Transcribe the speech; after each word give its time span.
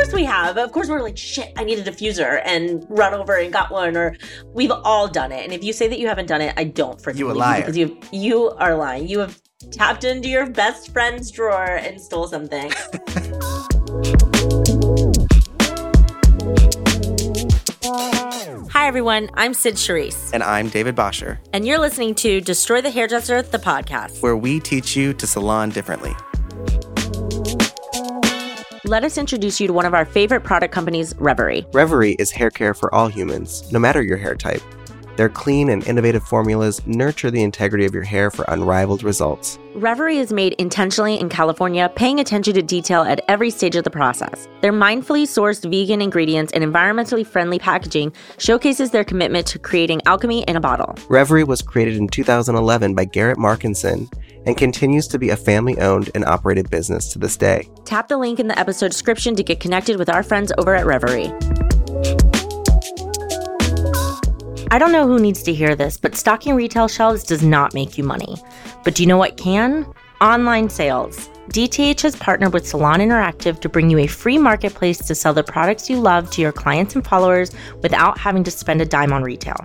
course 0.00 0.12
we 0.14 0.24
have. 0.24 0.56
Of 0.56 0.72
course 0.72 0.88
we're 0.88 1.02
like, 1.02 1.18
shit, 1.18 1.52
I 1.56 1.64
need 1.64 1.78
a 1.78 1.82
diffuser 1.90 2.40
and 2.44 2.86
run 2.88 3.12
over 3.14 3.36
and 3.36 3.52
got 3.52 3.70
one. 3.70 3.96
Or 3.96 4.16
we've 4.54 4.70
all 4.70 5.08
done 5.08 5.30
it. 5.32 5.44
And 5.44 5.52
if 5.52 5.62
you 5.62 5.72
say 5.72 5.88
that 5.88 5.98
you 5.98 6.08
haven't 6.08 6.26
done 6.26 6.40
it, 6.40 6.54
I 6.56 6.64
don't 6.64 6.98
freaking 7.00 7.18
You 7.18 7.26
a 7.26 7.34
believe 7.34 7.40
liar. 7.40 7.60
because 7.60 7.76
you 7.76 7.98
you 8.12 8.50
are 8.52 8.74
lying. 8.76 9.08
You 9.08 9.18
have 9.20 9.40
tapped 9.70 10.04
into 10.04 10.28
your 10.28 10.48
best 10.48 10.92
friend's 10.92 11.30
drawer 11.30 11.76
and 11.76 12.00
stole 12.00 12.26
something. 12.26 12.72
Hi 18.72 18.86
everyone, 18.86 19.28
I'm 19.34 19.52
Sid 19.52 19.74
Charisse, 19.74 20.30
And 20.32 20.42
I'm 20.42 20.68
David 20.68 20.94
Bosher, 20.94 21.40
and 21.52 21.66
you're 21.66 21.78
listening 21.78 22.14
to 22.16 22.40
Destroy 22.40 22.80
the 22.80 22.90
Hairdresser, 22.90 23.42
the 23.42 23.58
podcast. 23.58 24.22
where 24.22 24.36
we 24.36 24.60
teach 24.60 24.96
you 24.96 25.12
to 25.14 25.26
salon 25.26 25.70
differently. 25.70 26.14
Let 28.90 29.04
us 29.04 29.18
introduce 29.18 29.60
you 29.60 29.68
to 29.68 29.72
one 29.72 29.86
of 29.86 29.94
our 29.94 30.04
favorite 30.04 30.40
product 30.40 30.74
companies, 30.74 31.14
Reverie. 31.16 31.64
Reverie 31.72 32.16
is 32.18 32.32
hair 32.32 32.50
care 32.50 32.74
for 32.74 32.92
all 32.92 33.06
humans, 33.06 33.70
no 33.70 33.78
matter 33.78 34.02
your 34.02 34.16
hair 34.16 34.34
type. 34.34 34.62
Their 35.20 35.28
clean 35.28 35.68
and 35.68 35.86
innovative 35.86 36.24
formulas 36.24 36.80
nurture 36.86 37.30
the 37.30 37.42
integrity 37.42 37.84
of 37.84 37.92
your 37.92 38.04
hair 38.04 38.30
for 38.30 38.46
unrivaled 38.48 39.02
results. 39.02 39.58
Reverie 39.74 40.16
is 40.16 40.32
made 40.32 40.54
intentionally 40.54 41.20
in 41.20 41.28
California, 41.28 41.92
paying 41.94 42.20
attention 42.20 42.54
to 42.54 42.62
detail 42.62 43.02
at 43.02 43.20
every 43.28 43.50
stage 43.50 43.76
of 43.76 43.84
the 43.84 43.90
process. 43.90 44.48
Their 44.62 44.72
mindfully 44.72 45.24
sourced 45.24 45.70
vegan 45.70 46.00
ingredients 46.00 46.54
and 46.54 46.64
environmentally 46.64 47.26
friendly 47.26 47.58
packaging 47.58 48.14
showcases 48.38 48.92
their 48.92 49.04
commitment 49.04 49.46
to 49.48 49.58
creating 49.58 50.00
alchemy 50.06 50.42
in 50.44 50.56
a 50.56 50.60
bottle. 50.60 50.96
Reverie 51.10 51.44
was 51.44 51.60
created 51.60 51.98
in 51.98 52.08
2011 52.08 52.94
by 52.94 53.04
Garrett 53.04 53.36
Markinson 53.36 54.10
and 54.46 54.56
continues 54.56 55.06
to 55.08 55.18
be 55.18 55.28
a 55.28 55.36
family 55.36 55.78
owned 55.80 56.08
and 56.14 56.24
operated 56.24 56.70
business 56.70 57.12
to 57.12 57.18
this 57.18 57.36
day. 57.36 57.68
Tap 57.84 58.08
the 58.08 58.16
link 58.16 58.40
in 58.40 58.48
the 58.48 58.58
episode 58.58 58.90
description 58.90 59.36
to 59.36 59.42
get 59.42 59.60
connected 59.60 59.98
with 59.98 60.08
our 60.08 60.22
friends 60.22 60.50
over 60.56 60.74
at 60.74 60.86
Reverie. 60.86 61.30
I 64.72 64.78
don't 64.78 64.92
know 64.92 65.04
who 65.04 65.18
needs 65.18 65.42
to 65.42 65.52
hear 65.52 65.74
this, 65.74 65.96
but 65.96 66.14
stocking 66.14 66.54
retail 66.54 66.86
shelves 66.86 67.24
does 67.24 67.42
not 67.42 67.74
make 67.74 67.98
you 67.98 68.04
money. 68.04 68.36
But 68.84 68.94
do 68.94 69.02
you 69.02 69.08
know 69.08 69.16
what 69.16 69.36
can? 69.36 69.84
Online 70.20 70.70
sales. 70.70 71.28
DTH 71.48 72.00
has 72.02 72.14
partnered 72.14 72.52
with 72.52 72.68
Salon 72.68 73.00
Interactive 73.00 73.58
to 73.62 73.68
bring 73.68 73.90
you 73.90 73.98
a 73.98 74.06
free 74.06 74.38
marketplace 74.38 74.98
to 74.98 75.14
sell 75.16 75.34
the 75.34 75.42
products 75.42 75.90
you 75.90 75.98
love 75.98 76.30
to 76.30 76.40
your 76.40 76.52
clients 76.52 76.94
and 76.94 77.04
followers 77.04 77.50
without 77.82 78.16
having 78.16 78.44
to 78.44 78.50
spend 78.52 78.80
a 78.80 78.86
dime 78.86 79.12
on 79.12 79.24
retail. 79.24 79.56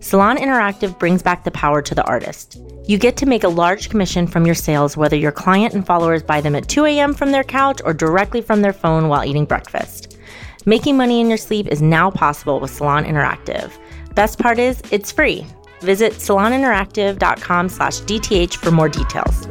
Salon 0.00 0.38
Interactive 0.38 0.98
brings 0.98 1.22
back 1.22 1.44
the 1.44 1.50
power 1.50 1.82
to 1.82 1.94
the 1.94 2.04
artist. 2.04 2.58
You 2.86 2.96
get 2.96 3.18
to 3.18 3.26
make 3.26 3.44
a 3.44 3.48
large 3.48 3.90
commission 3.90 4.26
from 4.26 4.46
your 4.46 4.54
sales 4.54 4.96
whether 4.96 5.16
your 5.16 5.32
client 5.32 5.74
and 5.74 5.84
followers 5.84 6.22
buy 6.22 6.40
them 6.40 6.56
at 6.56 6.66
2 6.66 6.86
a.m. 6.86 7.12
from 7.12 7.30
their 7.30 7.44
couch 7.44 7.82
or 7.84 7.92
directly 7.92 8.40
from 8.40 8.62
their 8.62 8.72
phone 8.72 9.08
while 9.08 9.22
eating 9.22 9.44
breakfast. 9.44 10.16
Making 10.64 10.96
money 10.96 11.20
in 11.20 11.28
your 11.28 11.36
sleep 11.36 11.68
is 11.68 11.82
now 11.82 12.10
possible 12.10 12.58
with 12.58 12.70
Salon 12.70 13.04
Interactive. 13.04 13.70
Best 14.16 14.38
part 14.38 14.58
is, 14.58 14.82
it's 14.90 15.12
free. 15.12 15.46
Visit 15.80 16.14
saloninteractive.com 16.14 17.68
slash 17.68 18.00
DTH 18.00 18.56
for 18.56 18.70
more 18.70 18.88
details. 18.88 19.46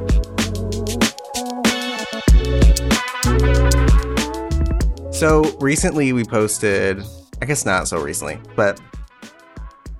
So 5.12 5.44
recently 5.60 6.12
we 6.12 6.26
posted, 6.26 7.02
I 7.42 7.46
guess 7.46 7.66
not 7.66 7.88
so 7.88 8.02
recently, 8.02 8.38
but 8.56 8.82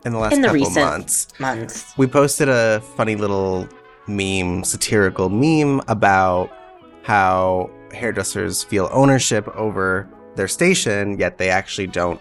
in 0.06 0.12
the 0.12 0.20
last 0.20 0.34
In 0.34 0.42
the 0.42 0.48
couple 0.50 0.60
recent- 0.60 0.86
months, 0.86 1.28
Months. 1.40 1.94
we 1.98 2.06
posted 2.06 2.50
a 2.50 2.82
funny 2.98 3.16
little 3.16 3.68
meme, 4.08 4.64
satirical 4.66 5.30
meme 5.30 5.82
about 5.88 6.52
how 7.04 7.70
hairdressers 7.94 8.62
feel 8.64 8.90
ownership 8.92 9.48
over 9.56 10.08
their 10.36 10.50
station, 10.50 11.18
yet 11.18 11.38
they 11.38 11.50
actually 11.50 11.88
don't 11.88 12.20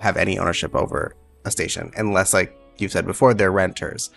have 0.00 0.16
any 0.16 0.38
ownership 0.38 0.74
over 0.74 1.14
a 1.44 1.50
station, 1.50 1.92
unless, 1.96 2.32
like 2.32 2.56
you've 2.78 2.92
said 2.92 3.06
before, 3.06 3.34
they're 3.34 3.52
renters. 3.52 4.10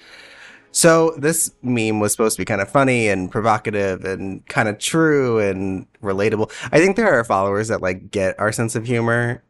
So 0.72 1.16
this 1.18 1.52
meme 1.64 2.00
was 2.00 2.12
supposed 2.12 2.36
to 2.36 2.42
be 2.42 2.46
kind 2.46 2.62
of 2.62 2.70
funny 2.70 3.08
and 3.08 3.32
provocative 3.32 4.04
and 4.06 4.46
kind 4.48 4.68
of 4.70 4.78
true 4.78 5.40
and 5.40 5.88
relatable. 6.04 6.52
I 6.72 6.80
think 6.80 6.96
there 6.98 7.12
are 7.18 7.24
followers 7.24 7.70
that 7.70 7.82
like 7.82 8.12
get 8.12 8.40
our 8.40 8.52
sense 8.52 8.76
of 8.76 8.86
humor, 8.86 9.44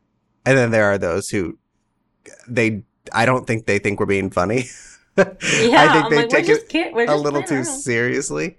and 0.45 0.57
then 0.57 0.71
there 0.71 0.85
are 0.85 0.97
those 0.97 1.29
who 1.29 1.57
they. 2.47 2.83
I 3.13 3.25
don't 3.25 3.47
think 3.47 3.65
they 3.65 3.79
think 3.79 3.99
we're 3.99 4.05
being 4.05 4.29
funny. 4.29 4.65
Yeah, 5.17 5.23
I 5.33 5.93
think 5.93 6.05
I'm 6.05 6.09
they 6.11 6.17
like, 6.17 6.29
take 6.29 6.47
it 6.49 6.69
kid- 6.69 6.93
a 6.93 7.15
little 7.15 7.41
too 7.43 7.55
around. 7.55 7.65
seriously. 7.65 8.57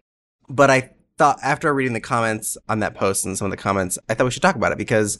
But 0.48 0.70
I 0.70 0.90
thought 1.16 1.38
after 1.42 1.72
reading 1.72 1.92
the 1.92 2.00
comments 2.00 2.56
on 2.68 2.80
that 2.80 2.94
post 2.94 3.24
and 3.24 3.36
some 3.38 3.46
of 3.46 3.50
the 3.50 3.56
comments, 3.56 3.98
I 4.08 4.14
thought 4.14 4.24
we 4.24 4.30
should 4.30 4.42
talk 4.42 4.56
about 4.56 4.72
it 4.72 4.78
because 4.78 5.18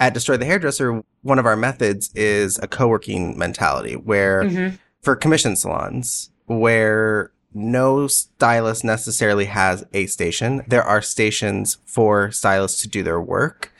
at 0.00 0.14
Destroy 0.14 0.36
the 0.36 0.44
Hairdresser, 0.44 1.02
one 1.22 1.38
of 1.38 1.46
our 1.46 1.56
methods 1.56 2.10
is 2.14 2.58
a 2.62 2.66
co-working 2.66 3.38
mentality 3.38 3.94
where 3.94 4.42
Mhm. 4.44 4.78
for 5.02 5.16
commission 5.16 5.56
salons 5.56 6.30
where 6.46 7.30
no 7.54 8.06
stylist 8.06 8.84
necessarily 8.84 9.44
has 9.46 9.84
a 9.94 10.06
station. 10.06 10.62
There 10.66 10.82
are 10.82 11.00
stations 11.00 11.78
for 11.86 12.30
stylists 12.32 12.82
to 12.82 12.88
do 12.88 13.02
their 13.02 13.20
work 13.20 13.72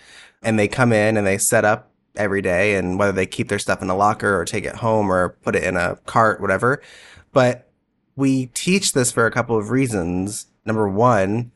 and 0.42 0.58
they 0.58 0.68
come 0.68 0.92
in 0.92 1.16
and 1.16 1.26
they 1.26 1.38
set 1.38 1.64
up 1.64 1.90
every 2.16 2.40
day 2.40 2.76
and 2.76 2.98
whether 2.98 3.10
they 3.12 3.26
keep 3.26 3.48
their 3.48 3.58
stuff 3.58 3.82
in 3.82 3.90
a 3.90 3.96
locker 3.96 4.38
or 4.38 4.44
take 4.44 4.64
it 4.64 4.76
home 4.76 5.10
or 5.10 5.30
put 5.42 5.56
it 5.56 5.64
in 5.64 5.76
a 5.76 5.96
cart, 6.06 6.40
whatever. 6.40 6.80
But 7.32 7.68
we 8.14 8.46
teach 8.46 8.92
this 8.92 9.10
for 9.10 9.26
a 9.26 9.30
couple 9.32 9.56
of 9.58 9.70
reasons. 9.70 10.46
Number 10.64 10.88
one, 10.88 11.50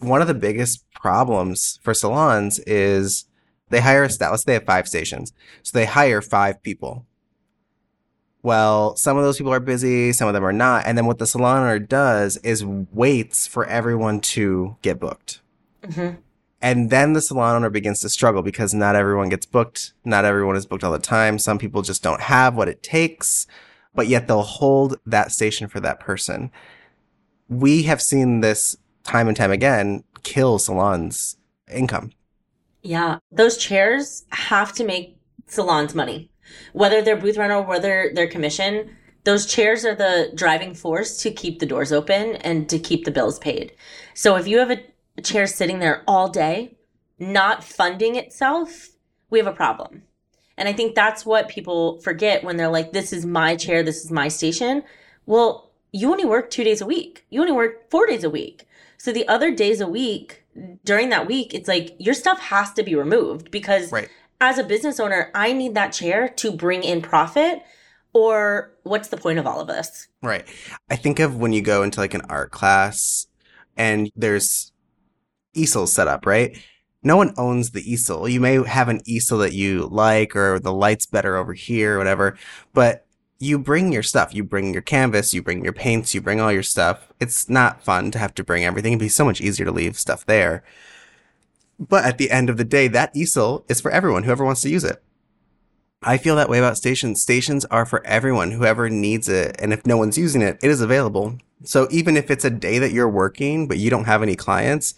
one 0.00 0.20
of 0.20 0.26
the 0.26 0.34
biggest 0.34 0.84
problems 0.92 1.78
for 1.84 1.94
salons 1.94 2.58
is 2.60 3.26
they 3.72 3.80
hire 3.80 4.04
a 4.04 4.10
stylist. 4.10 4.46
They 4.46 4.52
have 4.52 4.64
five 4.64 4.86
stations. 4.86 5.32
So 5.62 5.76
they 5.76 5.86
hire 5.86 6.20
five 6.20 6.62
people. 6.62 7.06
Well, 8.42 8.96
some 8.96 9.16
of 9.16 9.24
those 9.24 9.38
people 9.38 9.52
are 9.52 9.60
busy, 9.60 10.12
some 10.12 10.28
of 10.28 10.34
them 10.34 10.44
are 10.44 10.52
not. 10.52 10.84
And 10.84 10.98
then 10.98 11.06
what 11.06 11.18
the 11.18 11.26
salon 11.26 11.62
owner 11.62 11.78
does 11.78 12.36
is 12.38 12.64
waits 12.64 13.46
for 13.46 13.64
everyone 13.66 14.20
to 14.20 14.76
get 14.82 15.00
booked. 15.00 15.40
Mhm. 15.82 16.18
And 16.60 16.90
then 16.90 17.12
the 17.12 17.22
salon 17.22 17.56
owner 17.56 17.70
begins 17.70 18.00
to 18.00 18.08
struggle 18.08 18.42
because 18.42 18.74
not 18.74 18.94
everyone 18.94 19.28
gets 19.28 19.46
booked. 19.46 19.94
Not 20.04 20.24
everyone 20.24 20.56
is 20.56 20.66
booked 20.66 20.84
all 20.84 20.92
the 20.92 20.98
time. 20.98 21.38
Some 21.38 21.58
people 21.58 21.82
just 21.82 22.02
don't 22.02 22.20
have 22.20 22.54
what 22.54 22.68
it 22.68 22.82
takes, 22.82 23.46
but 23.94 24.06
yet 24.06 24.26
they'll 24.28 24.42
hold 24.42 24.98
that 25.06 25.32
station 25.32 25.66
for 25.68 25.80
that 25.80 25.98
person. 25.98 26.50
We 27.48 27.84
have 27.84 28.02
seen 28.02 28.40
this 28.40 28.76
time 29.02 29.28
and 29.28 29.36
time 29.36 29.50
again 29.50 30.04
kill 30.22 30.58
salons' 30.58 31.36
income. 31.72 32.10
Yeah, 32.82 33.18
those 33.30 33.56
chairs 33.56 34.24
have 34.30 34.72
to 34.74 34.84
make 34.84 35.16
salons 35.46 35.94
money. 35.94 36.30
Whether 36.72 37.00
they're 37.00 37.16
booth 37.16 37.36
rental, 37.36 37.62
or 37.62 37.66
whether 37.66 38.10
they're 38.14 38.26
commission, 38.26 38.96
those 39.24 39.46
chairs 39.46 39.84
are 39.84 39.94
the 39.94 40.32
driving 40.34 40.74
force 40.74 41.18
to 41.22 41.30
keep 41.30 41.60
the 41.60 41.66
doors 41.66 41.92
open 41.92 42.36
and 42.36 42.68
to 42.68 42.78
keep 42.78 43.04
the 43.04 43.12
bills 43.12 43.38
paid. 43.38 43.72
So 44.14 44.36
if 44.36 44.48
you 44.48 44.58
have 44.58 44.70
a 44.70 45.22
chair 45.22 45.46
sitting 45.46 45.78
there 45.78 46.02
all 46.08 46.28
day, 46.28 46.76
not 47.18 47.62
funding 47.62 48.16
itself, 48.16 48.88
we 49.30 49.38
have 49.38 49.46
a 49.46 49.52
problem. 49.52 50.02
And 50.56 50.68
I 50.68 50.72
think 50.72 50.94
that's 50.94 51.24
what 51.24 51.48
people 51.48 52.00
forget 52.00 52.42
when 52.42 52.56
they're 52.56 52.68
like, 52.68 52.92
this 52.92 53.12
is 53.12 53.24
my 53.24 53.56
chair, 53.56 53.82
this 53.82 54.04
is 54.04 54.10
my 54.10 54.28
station. 54.28 54.82
Well, 55.24 55.72
you 55.92 56.10
only 56.10 56.24
work 56.24 56.50
two 56.50 56.64
days 56.64 56.80
a 56.80 56.86
week. 56.86 57.26
You 57.30 57.40
only 57.40 57.52
work 57.52 57.90
four 57.90 58.06
days 58.06 58.24
a 58.24 58.30
week. 58.30 58.66
So 58.96 59.12
the 59.12 59.28
other 59.28 59.54
days 59.54 59.80
a 59.80 59.86
week, 59.86 60.41
during 60.84 61.08
that 61.10 61.26
week, 61.26 61.54
it's 61.54 61.68
like 61.68 61.94
your 61.98 62.14
stuff 62.14 62.38
has 62.40 62.72
to 62.74 62.82
be 62.82 62.94
removed 62.94 63.50
because 63.50 63.90
Right. 63.92 64.08
as 64.40 64.58
a 64.58 64.64
business 64.64 65.00
owner, 65.00 65.30
I 65.34 65.52
need 65.52 65.74
that 65.74 65.92
chair 65.92 66.28
to 66.28 66.52
bring 66.52 66.82
in 66.84 67.02
profit. 67.02 67.62
Or 68.14 68.72
what's 68.82 69.08
the 69.08 69.16
point 69.16 69.38
of 69.38 69.46
all 69.46 69.60
of 69.60 69.68
this? 69.68 70.08
Right. 70.22 70.46
I 70.90 70.96
think 70.96 71.18
of 71.18 71.36
when 71.36 71.54
you 71.54 71.62
go 71.62 71.82
into 71.82 71.98
like 71.98 72.12
an 72.12 72.20
art 72.28 72.50
class 72.50 73.26
and 73.74 74.10
there's 74.14 74.72
easels 75.54 75.94
set 75.94 76.08
up, 76.08 76.26
right? 76.26 76.58
No 77.02 77.16
one 77.16 77.32
owns 77.38 77.70
the 77.70 77.80
easel. 77.90 78.28
You 78.28 78.38
may 78.38 78.62
have 78.66 78.90
an 78.90 79.00
easel 79.06 79.38
that 79.38 79.54
you 79.54 79.88
like 79.90 80.36
or 80.36 80.58
the 80.58 80.74
light's 80.74 81.06
better 81.06 81.36
over 81.36 81.54
here 81.54 81.94
or 81.94 81.98
whatever, 81.98 82.36
but 82.74 83.06
you 83.42 83.58
bring 83.58 83.92
your 83.92 84.04
stuff. 84.04 84.32
You 84.32 84.44
bring 84.44 84.72
your 84.72 84.82
canvas, 84.82 85.34
you 85.34 85.42
bring 85.42 85.64
your 85.64 85.72
paints, 85.72 86.14
you 86.14 86.20
bring 86.20 86.40
all 86.40 86.52
your 86.52 86.62
stuff. 86.62 87.12
It's 87.18 87.48
not 87.48 87.82
fun 87.82 88.12
to 88.12 88.18
have 88.18 88.34
to 88.34 88.44
bring 88.44 88.64
everything. 88.64 88.92
It'd 88.92 89.00
be 89.00 89.08
so 89.08 89.24
much 89.24 89.40
easier 89.40 89.66
to 89.66 89.72
leave 89.72 89.98
stuff 89.98 90.24
there. 90.24 90.62
But 91.76 92.04
at 92.04 92.18
the 92.18 92.30
end 92.30 92.48
of 92.48 92.56
the 92.56 92.64
day, 92.64 92.86
that 92.88 93.10
easel 93.16 93.64
is 93.68 93.80
for 93.80 93.90
everyone, 93.90 94.22
whoever 94.22 94.44
wants 94.44 94.60
to 94.62 94.70
use 94.70 94.84
it. 94.84 95.02
I 96.04 96.18
feel 96.18 96.36
that 96.36 96.48
way 96.48 96.58
about 96.58 96.76
stations. 96.76 97.20
Stations 97.20 97.64
are 97.64 97.84
for 97.84 98.06
everyone, 98.06 98.52
whoever 98.52 98.88
needs 98.88 99.28
it. 99.28 99.56
And 99.58 99.72
if 99.72 99.84
no 99.84 99.96
one's 99.96 100.18
using 100.18 100.40
it, 100.40 100.60
it 100.62 100.70
is 100.70 100.80
available. 100.80 101.38
So 101.64 101.88
even 101.90 102.16
if 102.16 102.30
it's 102.30 102.44
a 102.44 102.50
day 102.50 102.78
that 102.78 102.92
you're 102.92 103.08
working, 103.08 103.66
but 103.66 103.78
you 103.78 103.90
don't 103.90 104.04
have 104.04 104.22
any 104.22 104.36
clients, 104.36 104.94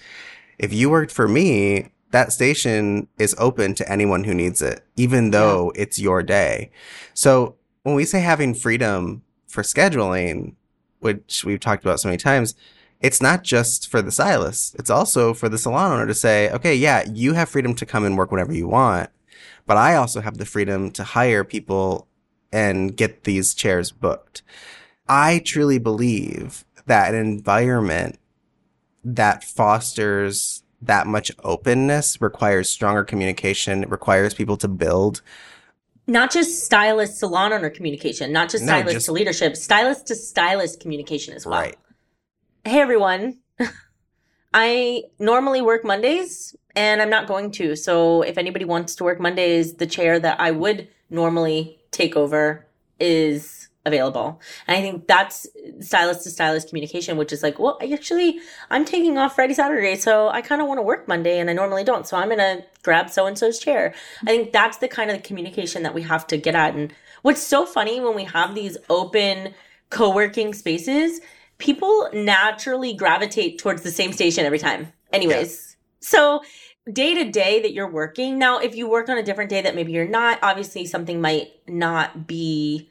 if 0.59 0.71
you 0.71 0.91
worked 0.91 1.13
for 1.13 1.29
me, 1.29 1.89
that 2.11 2.33
station 2.33 3.09
is 3.19 3.35
open 3.39 3.75
to 3.75 3.91
anyone 3.91 4.25
who 4.25 4.35
needs 4.35 4.61
it, 4.61 4.85
even 4.97 5.31
though 5.31 5.73
it's 5.75 5.99
your 5.99 6.23
day. 6.23 6.71
So 7.15 7.57
when 7.85 7.95
we 7.95 8.05
say 8.05 8.21
having 8.21 8.55
freedom 8.55 9.23
for 9.47 9.63
scheduling, 9.63 10.55
which 10.99 11.45
we've 11.45 11.61
talked 11.61 11.85
about 11.85 12.01
so 12.01 12.09
many 12.09 12.19
times, 12.19 12.55
it's 13.01 13.23
not 13.23 13.45
just 13.45 13.89
for 13.89 14.03
the 14.03 14.11
stylist, 14.11 14.75
it's 14.77 14.91
also 14.91 15.35
for 15.35 15.49
the 15.49 15.59
salon 15.59 15.93
owner 15.93 16.07
to 16.07 16.15
say, 16.15 16.51
okay, 16.51 16.75
yeah, 16.75 17.05
you 17.13 17.35
have 17.35 17.51
freedom 17.51 17.75
to 17.75 17.87
come 17.87 18.05
and 18.05 18.17
work 18.17 18.31
whenever 18.31 18.53
you 18.53 18.67
want, 18.67 19.11
but 19.67 19.77
I 19.77 19.95
also 19.95 20.23
have 20.23 20.39
the 20.39 20.47
freedom 20.47 20.91
to 20.93 21.05
hire 21.05 21.45
people 21.45 22.09
and 22.51 22.97
get 22.97 23.25
these 23.25 23.53
chairs 23.53 23.93
booked. 23.93 24.43
I 25.07 25.43
truly 25.45 25.79
believe 25.79 26.65
that 26.87 27.15
an 27.15 27.21
environment 27.21 28.19
that 29.05 29.45
fosters 29.45 30.63
that 30.81 31.07
much 31.07 31.31
openness 31.43 32.21
requires 32.23 32.71
stronger 32.71 33.05
communication, 33.05 33.83
requires 33.83 34.33
people 34.33 34.57
to 34.57 34.69
build 34.69 35.21
not 36.07 36.31
just 36.33 36.65
stylist 36.65 37.19
salon 37.19 37.53
owner 37.53 37.71
communication, 37.71 38.33
not 38.33 38.51
just 38.51 38.65
No, 38.65 38.73
stylist 38.73 38.95
just- 38.95 39.07
to 39.07 39.13
leadership, 39.13 39.57
stylist 39.57 40.07
to 40.09 40.15
stylist 40.15 40.81
communication 40.81 41.35
as 41.35 41.47
well. 41.47 41.61
right. 41.61 41.77
Hey 42.65 42.81
everyone. 42.81 43.39
I 44.55 45.03
normally 45.19 45.61
work 45.63 45.85
Mondays 45.85 46.55
and 46.77 47.03
I'm 47.03 47.11
not 47.11 47.27
going 47.27 47.51
to. 47.53 47.75
So 47.77 48.23
if 48.23 48.39
anybody 48.39 48.65
wants 48.65 48.95
to 48.97 49.05
work 49.05 49.21
Mondays, 49.21 49.75
the 49.75 49.87
chair 49.87 50.19
that 50.21 50.41
I 50.41 50.51
would 50.51 50.89
normally 51.11 51.79
take 51.91 52.17
over 52.17 52.67
is 53.01 53.69
available. 53.87 54.41
And 54.67 54.77
I 54.77 54.81
think 54.81 55.07
that's 55.07 55.47
stylist 55.81 56.23
to 56.25 56.31
stylist 56.31 56.69
communication, 56.69 57.17
which 57.17 57.33
is 57.33 57.43
like, 57.43 57.59
well, 57.59 57.77
I 57.83 57.93
actually, 57.93 58.39
I'm 58.71 58.85
taking 58.85 59.19
off 59.19 59.35
Friday, 59.35 59.55
Saturday. 59.55 59.97
So 59.97 60.29
I 60.29 60.41
kind 60.41 60.63
of 60.63 60.69
want 60.69 60.79
to 60.79 60.83
work 60.83 61.07
Monday 61.09 61.39
and 61.39 61.51
I 61.51 61.53
normally 61.53 61.85
don't. 61.85 62.07
So 62.07 62.17
I'm 62.17 62.29
going 62.29 62.39
to 62.39 62.65
grab 62.85 63.11
so 63.11 63.27
and 63.27 63.37
so's 63.37 63.59
chair. 63.59 63.95
I 64.23 64.27
think 64.27 64.53
that's 64.53 64.79
the 64.79 64.89
kind 64.89 65.11
of 65.11 65.23
communication 65.23 65.83
that 65.83 65.95
we 65.95 66.03
have 66.03 66.27
to 66.29 66.37
get 66.37 66.55
at. 66.55 66.75
And 66.75 66.95
what's 67.23 67.43
so 67.43 67.67
funny 67.67 68.01
when 68.01 68.15
we 68.15 68.25
have 68.25 68.55
these 68.55 68.77
open 68.89 69.55
co 69.91 70.15
working 70.15 70.55
spaces, 70.55 71.21
people 71.59 72.09
naturally 72.13 72.95
gravitate 72.95 73.59
towards 73.59 73.83
the 73.83 73.91
same 73.91 74.13
station 74.13 74.45
every 74.45 74.59
time. 74.59 74.93
Anyways, 75.13 75.77
so 76.01 76.43
day 76.93 77.15
to 77.15 77.31
day 77.31 77.63
that 77.63 77.73
you're 77.73 77.91
working, 77.91 78.39
now, 78.39 78.59
if 78.59 78.75
you 78.75 78.89
work 78.89 79.09
on 79.09 79.19
a 79.19 79.23
different 79.23 79.51
day 79.51 79.63
that 79.63 79.75
maybe 79.75 79.93
you're 79.93 80.07
not, 80.09 80.39
obviously 80.43 80.87
something 80.87 81.21
might 81.21 81.53
not 81.67 82.27
be 82.27 82.91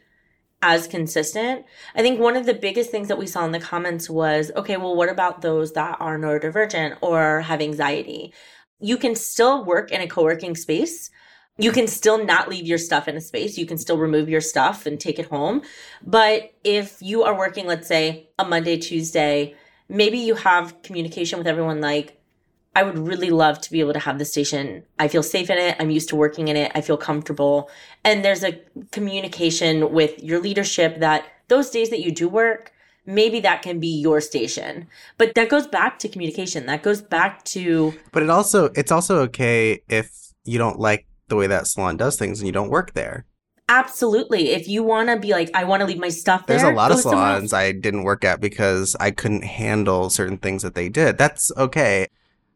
as 0.63 0.87
consistent. 0.87 1.65
I 1.93 2.01
think 2.01 2.19
one 2.19 2.37
of 2.37 2.45
the 2.45 2.53
biggest 2.53 2.89
things 2.89 3.09
that 3.09 3.17
we 3.17 3.27
saw 3.27 3.45
in 3.45 3.51
the 3.51 3.59
comments 3.59 4.09
was 4.09 4.49
okay, 4.55 4.77
well, 4.77 4.95
what 4.95 5.09
about 5.09 5.41
those 5.41 5.73
that 5.73 5.97
are 5.99 6.17
neurodivergent 6.17 6.97
or 7.01 7.41
have 7.41 7.61
anxiety? 7.61 8.33
You 8.83 8.97
can 8.97 9.15
still 9.15 9.63
work 9.63 9.91
in 9.91 10.01
a 10.01 10.07
co 10.07 10.23
working 10.23 10.55
space. 10.55 11.09
You 11.57 11.71
can 11.71 11.87
still 11.87 12.23
not 12.23 12.49
leave 12.49 12.67
your 12.67 12.77
stuff 12.77 13.07
in 13.07 13.15
a 13.15 13.21
space. 13.21 13.57
You 13.57 13.65
can 13.65 13.77
still 13.77 13.97
remove 13.97 14.27
your 14.27 14.41
stuff 14.41 14.85
and 14.85 14.99
take 14.99 15.19
it 15.19 15.27
home. 15.27 15.61
But 16.05 16.53
if 16.65 16.97
you 16.99 17.23
are 17.23 17.37
working, 17.37 17.65
let's 17.65 17.87
say 17.87 18.29
a 18.37 18.43
Monday, 18.43 18.77
Tuesday, 18.77 19.55
maybe 19.87 20.17
you 20.17 20.35
have 20.35 20.81
communication 20.81 21.37
with 21.37 21.47
everyone 21.47 21.79
like, 21.79 22.19
I 22.75 22.83
would 22.83 22.97
really 22.97 23.29
love 23.29 23.61
to 23.61 23.71
be 23.71 23.79
able 23.79 23.93
to 23.93 23.99
have 23.99 24.19
the 24.19 24.25
station. 24.25 24.83
I 24.99 25.07
feel 25.07 25.23
safe 25.23 25.49
in 25.49 25.57
it. 25.59 25.77
I'm 25.79 25.91
used 25.91 26.09
to 26.09 26.17
working 26.17 26.49
in 26.49 26.57
it. 26.57 26.71
I 26.75 26.81
feel 26.81 26.97
comfortable. 26.97 27.69
And 28.03 28.25
there's 28.25 28.43
a 28.43 28.59
communication 28.91 29.93
with 29.93 30.21
your 30.21 30.41
leadership 30.41 30.99
that 30.99 31.23
those 31.47 31.69
days 31.69 31.89
that 31.91 32.01
you 32.01 32.11
do 32.11 32.27
work, 32.27 32.72
maybe 33.05 33.39
that 33.41 33.61
can 33.61 33.79
be 33.79 33.87
your 33.87 34.21
station. 34.21 34.87
But 35.17 35.35
that 35.35 35.49
goes 35.49 35.67
back 35.67 35.99
to 35.99 36.09
communication. 36.09 36.65
That 36.65 36.83
goes 36.83 37.01
back 37.01 37.43
to 37.45 37.93
But 38.11 38.23
it 38.23 38.29
also 38.29 38.65
it's 38.75 38.91
also 38.91 39.19
okay 39.21 39.81
if 39.89 40.11
you 40.45 40.57
don't 40.57 40.79
like 40.79 41.05
the 41.27 41.35
way 41.35 41.47
that 41.47 41.67
salon 41.67 41.97
does 41.97 42.17
things 42.17 42.39
and 42.39 42.47
you 42.47 42.53
don't 42.53 42.69
work 42.69 42.93
there. 42.93 43.25
absolutely. 43.69 44.49
If 44.51 44.67
you 44.67 44.83
want 44.83 45.09
to 45.09 45.17
be 45.17 45.31
like, 45.31 45.49
I 45.53 45.63
want 45.63 45.81
to 45.81 45.85
leave 45.85 45.97
my 45.97 46.09
stuff 46.09 46.45
there. 46.45 46.57
There's 46.57 46.69
a 46.69 46.75
lot 46.75 46.91
of 46.91 46.99
salons 46.99 47.53
I 47.53 47.71
didn't 47.71 48.03
work 48.03 48.23
at 48.23 48.39
because 48.41 48.95
I 48.99 49.11
couldn't 49.11 49.43
handle 49.43 50.09
certain 50.09 50.37
things 50.37 50.61
that 50.63 50.75
they 50.75 50.89
did. 50.89 51.17
That's 51.17 51.51
okay. 51.57 52.07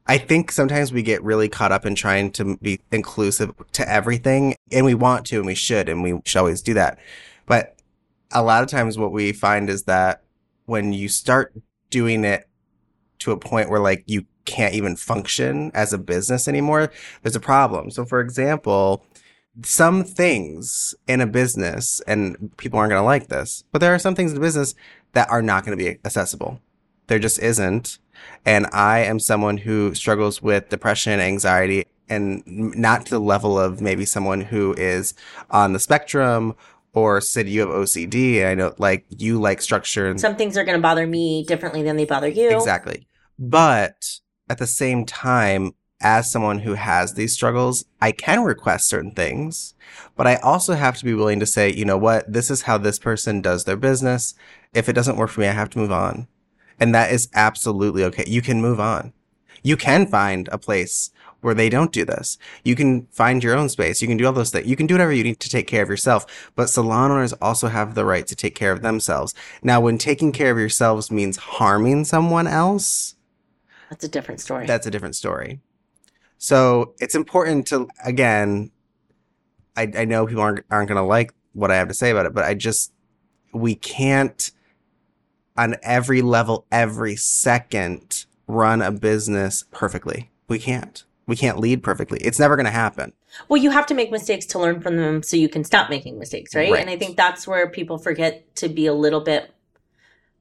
I 0.05 0.17
think 0.17 0.51
sometimes 0.51 0.93
we 0.93 1.01
get 1.01 1.23
really 1.23 1.49
caught 1.49 1.71
up 1.71 1.85
in 1.85 1.95
trying 1.95 2.31
to 2.33 2.57
be 2.57 2.79
inclusive 2.91 3.51
to 3.73 3.89
everything, 3.91 4.55
and 4.71 4.85
we 4.85 4.93
want 4.93 5.25
to, 5.27 5.37
and 5.37 5.45
we 5.45 5.55
should, 5.55 5.89
and 5.89 6.01
we 6.01 6.21
should 6.23 6.39
always 6.39 6.61
do 6.61 6.73
that. 6.75 6.97
But 7.45 7.75
a 8.31 8.41
lot 8.41 8.63
of 8.63 8.69
times, 8.69 8.97
what 8.97 9.11
we 9.11 9.33
find 9.33 9.69
is 9.69 9.83
that 9.83 10.21
when 10.67 10.93
you 10.93 11.09
start 11.09 11.53
doing 11.89 12.23
it 12.23 12.47
to 13.19 13.31
a 13.31 13.37
point 13.37 13.69
where 13.69 13.79
like 13.79 14.03
you 14.05 14.25
can't 14.45 14.75
even 14.75 14.95
function 14.95 15.71
as 15.73 15.91
a 15.91 15.97
business 15.97 16.47
anymore, 16.47 16.91
there's 17.21 17.35
a 17.35 17.41
problem. 17.41 17.89
So, 17.89 18.05
for 18.05 18.21
example, 18.21 19.03
some 19.63 20.03
things 20.03 20.93
in 21.07 21.19
a 21.19 21.27
business, 21.27 21.99
and 22.07 22.55
people 22.57 22.77
aren't 22.77 22.91
going 22.91 23.01
to 23.01 23.05
like 23.05 23.27
this, 23.27 23.63
but 23.71 23.79
there 23.79 23.93
are 23.93 23.99
some 23.99 24.13
things 24.13 24.31
in 24.31 24.39
business 24.39 24.75
that 25.13 25.29
are 25.29 25.41
not 25.41 25.65
going 25.65 25.77
to 25.77 25.83
be 25.83 25.99
accessible. 26.05 26.61
There 27.07 27.19
just 27.19 27.39
isn't. 27.39 27.97
And 28.45 28.67
I 28.71 28.99
am 28.99 29.19
someone 29.19 29.57
who 29.57 29.93
struggles 29.95 30.41
with 30.41 30.69
depression, 30.69 31.19
anxiety, 31.19 31.85
and 32.09 32.43
not 32.45 33.05
to 33.05 33.11
the 33.11 33.19
level 33.19 33.59
of 33.59 33.81
maybe 33.81 34.05
someone 34.05 34.41
who 34.41 34.73
is 34.77 35.13
on 35.49 35.73
the 35.73 35.79
spectrum 35.79 36.55
or 36.97 37.21
said 37.21 37.47
you 37.47 37.59
have 37.59 37.69
OCD. 37.69 38.39
And 38.39 38.47
I 38.47 38.55
know 38.55 38.73
like 38.79 39.05
you 39.09 39.39
like 39.39 39.61
structure 39.61 40.07
and 40.07 40.19
Some 40.19 40.35
things 40.35 40.57
are 40.57 40.63
going 40.63 40.77
to 40.77 40.81
bother 40.81 41.05
me 41.05 41.43
differently 41.43 41.83
than 41.83 41.95
they 41.95 42.05
bother 42.05 42.27
you. 42.27 42.49
Exactly. 42.49 43.07
But 43.37 44.19
at 44.49 44.57
the 44.57 44.65
same 44.65 45.05
time, 45.05 45.73
as 46.01 46.31
someone 46.31 46.59
who 46.59 46.73
has 46.73 47.13
these 47.13 47.33
struggles, 47.33 47.85
I 48.01 48.11
can 48.11 48.43
request 48.43 48.89
certain 48.89 49.11
things, 49.11 49.75
but 50.15 50.27
I 50.27 50.35
also 50.37 50.73
have 50.73 50.97
to 50.97 51.05
be 51.05 51.13
willing 51.13 51.39
to 51.39 51.45
say, 51.45 51.71
you 51.71 51.85
know 51.85 51.97
what, 51.97 52.31
this 52.31 52.49
is 52.49 52.63
how 52.63 52.77
this 52.77 52.99
person 52.99 53.41
does 53.41 53.63
their 53.63 53.77
business. 53.77 54.33
If 54.73 54.89
it 54.89 54.93
doesn't 54.93 55.17
work 55.17 55.29
for 55.29 55.41
me, 55.41 55.47
I 55.47 55.53
have 55.53 55.69
to 55.71 55.79
move 55.79 55.91
on. 55.91 56.27
And 56.79 56.93
that 56.93 57.11
is 57.11 57.29
absolutely 57.33 58.03
okay. 58.05 58.25
You 58.27 58.41
can 58.41 58.61
move 58.61 58.79
on. 58.79 59.13
You 59.63 59.77
can 59.77 60.05
find 60.07 60.47
a 60.51 60.57
place 60.57 61.11
where 61.41 61.53
they 61.53 61.69
don't 61.69 61.91
do 61.91 62.03
this. 62.03 62.37
You 62.63 62.75
can 62.75 63.07
find 63.11 63.43
your 63.43 63.55
own 63.55 63.69
space. 63.69 64.01
You 64.01 64.07
can 64.07 64.17
do 64.17 64.25
all 64.25 64.33
those 64.33 64.49
things. 64.49 64.67
You 64.67 64.75
can 64.75 64.87
do 64.87 64.95
whatever 64.95 65.11
you 65.11 65.23
need 65.23 65.39
to 65.39 65.49
take 65.49 65.67
care 65.67 65.83
of 65.83 65.89
yourself. 65.89 66.51
But 66.55 66.69
salon 66.69 67.11
owners 67.11 67.33
also 67.33 67.67
have 67.67 67.95
the 67.95 68.05
right 68.05 68.25
to 68.27 68.35
take 68.35 68.55
care 68.55 68.71
of 68.71 68.81
themselves. 68.81 69.33
Now, 69.61 69.79
when 69.79 69.97
taking 69.97 70.31
care 70.31 70.51
of 70.51 70.57
yourselves 70.57 71.11
means 71.11 71.37
harming 71.37 72.05
someone 72.05 72.47
else, 72.47 73.15
That's 73.89 74.03
a 74.03 74.09
different 74.09 74.41
story. 74.41 74.65
that's 74.65 74.87
a 74.87 74.91
different 74.91 75.15
story. 75.15 75.59
So 76.39 76.93
it's 76.99 77.15
important 77.15 77.67
to, 77.67 77.87
again, 78.03 78.71
I, 79.75 79.91
I 79.95 80.05
know 80.05 80.25
people 80.27 80.43
aren't, 80.43 80.65
aren't 80.69 80.87
going 80.89 80.97
to 81.01 81.03
like 81.03 81.33
what 81.53 81.71
I 81.71 81.75
have 81.77 81.87
to 81.87 81.93
say 81.93 82.09
about 82.11 82.25
it, 82.25 82.33
but 82.33 82.45
I 82.45 82.53
just, 82.53 82.91
we 83.53 83.75
can't 83.75 84.51
on 85.55 85.75
every 85.81 86.21
level, 86.21 86.65
every 86.71 87.15
second, 87.15 88.25
run 88.45 88.81
a 88.81 88.91
business 88.91 89.65
perfectly. 89.71 90.29
We 90.47 90.59
can't. 90.59 91.03
We 91.27 91.35
can't 91.35 91.59
lead 91.59 91.83
perfectly. 91.83 92.19
It's 92.21 92.39
never 92.39 92.55
going 92.55 92.65
to 92.65 92.71
happen. 92.71 93.13
Well, 93.49 93.61
you 93.61 93.69
have 93.71 93.85
to 93.87 93.93
make 93.93 94.11
mistakes 94.11 94.45
to 94.47 94.59
learn 94.59 94.79
from 94.79 94.95
them 94.95 95.21
so 95.21 95.35
you 95.35 95.49
can 95.49 95.63
stop 95.65 95.89
making 95.89 96.17
mistakes, 96.17 96.55
right? 96.55 96.71
Right. 96.71 96.79
And 96.81 96.89
I 96.89 96.97
think 96.97 97.17
that's 97.17 97.45
where 97.45 97.69
people 97.69 97.97
forget 97.97 98.55
to 98.55 98.69
be 98.69 98.85
a 98.85 98.93
little 98.93 99.19
bit 99.21 99.51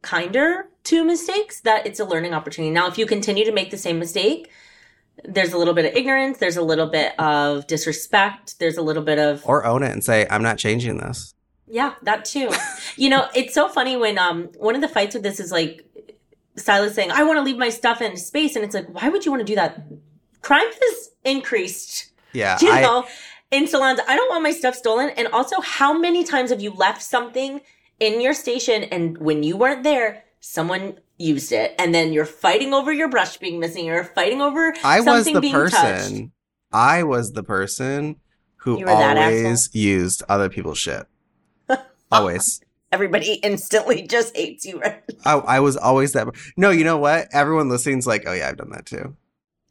kinder 0.03 0.69
to 0.85 1.05
mistakes, 1.05 1.61
that 1.63 1.85
it's 1.87 1.99
a 1.99 2.05
learning 2.05 2.33
opportunity. 2.33 2.73
Now, 2.73 2.87
if 2.87 2.97
you 2.97 3.07
continue 3.07 3.45
to 3.45 3.51
make 3.53 3.71
the 3.73 3.77
same 3.79 3.99
mistake, 3.99 4.49
there's 5.25 5.53
a 5.53 5.59
little 5.59 5.75
bit 5.75 5.85
of 5.87 5.97
ignorance, 5.97 6.39
there's 6.39 6.57
a 6.57 6.63
little 6.63 6.87
bit 6.87 7.19
of 7.19 7.67
disrespect, 7.67 8.61
there's 8.61 8.77
a 8.77 8.83
little 8.83 9.03
bit 9.03 9.19
of 9.19 9.45
Or 9.45 9.65
own 9.65 9.83
it 9.83 9.91
and 9.91 10.05
say, 10.05 10.27
I'm 10.31 10.43
not 10.43 10.59
changing 10.59 10.99
this. 10.99 11.35
yeah, 11.67 11.95
that 12.03 12.25
too. 12.25 12.51
you 12.97 13.09
know, 13.09 13.27
it's 13.35 13.55
so 13.55 13.69
funny 13.69 13.97
when 13.97 14.19
um 14.19 14.51
one 14.59 14.77
of 14.77 14.81
the 14.83 14.89
fights 14.89 15.15
with 15.15 15.25
this 15.25 15.41
is 15.41 15.51
like 15.51 15.85
stylist 16.57 16.95
saying, 16.95 17.11
I 17.11 17.25
want 17.25 17.39
to 17.39 17.43
leave 17.43 17.57
my 17.59 17.71
stuff 17.71 18.01
in 18.01 18.17
space, 18.17 18.55
and 18.55 18.65
it's 18.65 18.75
like, 18.75 18.89
why 18.95 19.09
would 19.09 19.25
you 19.25 19.33
want 19.33 19.41
to 19.41 19.45
do 19.45 19.57
that? 19.57 19.83
Crime 20.47 20.71
has 20.81 21.11
increased 21.25 22.13
Yeah. 22.33 22.57
you 22.61 22.71
I, 22.71 22.81
know, 22.81 23.05
in 23.51 23.67
salons, 23.67 23.99
I 24.07 24.15
don't 24.15 24.29
want 24.31 24.45
my 24.45 24.53
stuff 24.53 24.77
stolen. 24.77 25.11
And 25.17 25.27
also, 25.29 25.61
how 25.61 25.93
many 25.99 26.23
times 26.23 26.51
have 26.51 26.61
you 26.61 26.71
left 26.71 27.03
something 27.03 27.61
in 27.99 28.21
your 28.21 28.33
station 28.33 28.85
and 28.85 29.19
when 29.19 29.43
you 29.43 29.57
weren't 29.57 29.83
there, 29.83 30.23
someone 30.39 31.01
used 31.19 31.51
it, 31.51 31.75
and 31.81 31.93
then 31.93 32.13
you're 32.13 32.25
fighting 32.47 32.73
over 32.73 32.93
your 32.93 33.09
brush 33.09 33.39
being 33.39 33.59
missing, 33.59 33.87
you're 33.87 34.05
fighting 34.05 34.41
over 34.41 34.73
I 34.85 35.01
was 35.01 35.25
the 35.25 35.41
being 35.41 35.53
person. 35.53 35.81
touched. 35.81 36.31
I 36.73 37.03
was 37.03 37.33
the 37.33 37.43
person 37.43 38.17
who 38.59 38.79
You 38.79 38.85
were 38.85 38.93
that 38.93 39.17
always 39.17 39.75
used 39.75 40.23
other 40.29 40.49
people's 40.49 40.79
shit. 40.79 41.07
Always. 42.13 42.61
Everybody 42.93 43.35
instantly 43.43 44.03
just 44.03 44.37
hates 44.37 44.65
you, 44.65 44.79
right? 44.79 45.03
I, 45.25 45.33
I 45.39 45.61
was 45.61 45.77
always 45.77 46.13
that. 46.13 46.29
No, 46.57 46.71
you 46.71 46.85
know 46.85 46.99
what? 46.99 47.27
Everyone 47.33 47.69
listening's 47.69 48.07
like, 48.07 48.23
oh 48.29 48.33
yeah, 48.33 48.49
I've 48.49 48.57
done 48.59 48.71
that 48.71 48.87
too. 48.87 49.17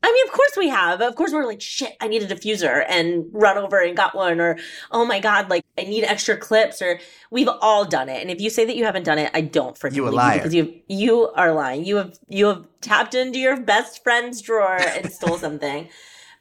I 0.08 0.12
mean, 0.12 0.28
of 0.28 0.34
course 0.34 0.52
we 0.58 0.70
have. 0.70 1.02
Of 1.02 1.16
course 1.16 1.32
we're 1.34 1.46
like, 1.48 1.62
shit, 1.62 1.94
I 2.00 2.08
need 2.08 2.22
a 2.22 2.28
diffuser 2.28 2.86
and 2.88 3.26
run 3.32 3.58
over 3.58 3.80
and 3.82 3.98
got 3.98 4.14
one. 4.16 4.40
Or, 4.40 4.58
oh 4.92 5.04
my 5.06 5.20
God, 5.20 5.50
like 5.50 5.66
I 5.80 5.84
need 5.84 6.04
extra 6.04 6.38
clips. 6.38 6.80
Or 6.82 7.00
we've 7.32 7.50
all 7.62 7.86
done 7.86 8.08
it. 8.10 8.22
And 8.22 8.30
if 8.30 8.40
you 8.40 8.52
say 8.52 8.66
that 8.66 8.76
you 8.76 8.86
haven't 8.86 9.04
done 9.04 9.18
it, 9.18 9.32
I 9.34 9.42
don't 9.42 9.76
freaking 9.80 9.96
You 9.96 10.04
a 10.04 10.12
believe 10.12 10.18
liar. 10.18 10.38
because 10.38 10.54
you 10.54 10.80
you 10.88 11.30
are 11.36 11.52
lying. 11.54 11.86
You 11.86 11.96
have 11.96 12.20
you 12.30 12.46
have 12.46 12.66
tapped 12.82 13.16
into 13.16 13.40
your 13.40 13.60
best 13.60 14.04
friend's 14.04 14.42
drawer 14.42 14.78
and 14.78 15.12
stole 15.12 15.38
something. 15.48 15.90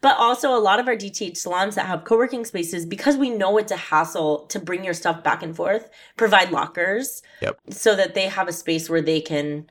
But 0.03 0.19
also 0.19 0.55
a 0.55 0.61
lot 0.61 0.81
of 0.81 0.87
our 0.87 0.97
DTH 0.97 1.39
salons 1.39 1.77
that 1.77 1.87
have 1.87 2.05
co-working 2.05 2.45
spaces, 2.45 2.85
because 2.85 3.17
we 3.17 3.31
know 3.31 3.57
it's 3.57 3.73
a 3.73 3.77
hassle 3.77 4.45
to 4.49 4.59
bring 4.59 4.85
your 4.85 4.93
stuff 4.93 5.25
back 5.25 5.43
and 5.43 5.57
forth, 5.57 5.89
provide 6.19 6.51
lockers 6.51 7.23
Yep. 7.41 7.59
so 7.71 7.97
that 7.97 8.13
they 8.15 8.29
have 8.29 8.47
a 8.47 8.53
space 8.53 8.91
where 8.91 9.01
they 9.01 9.23
can 9.23 9.71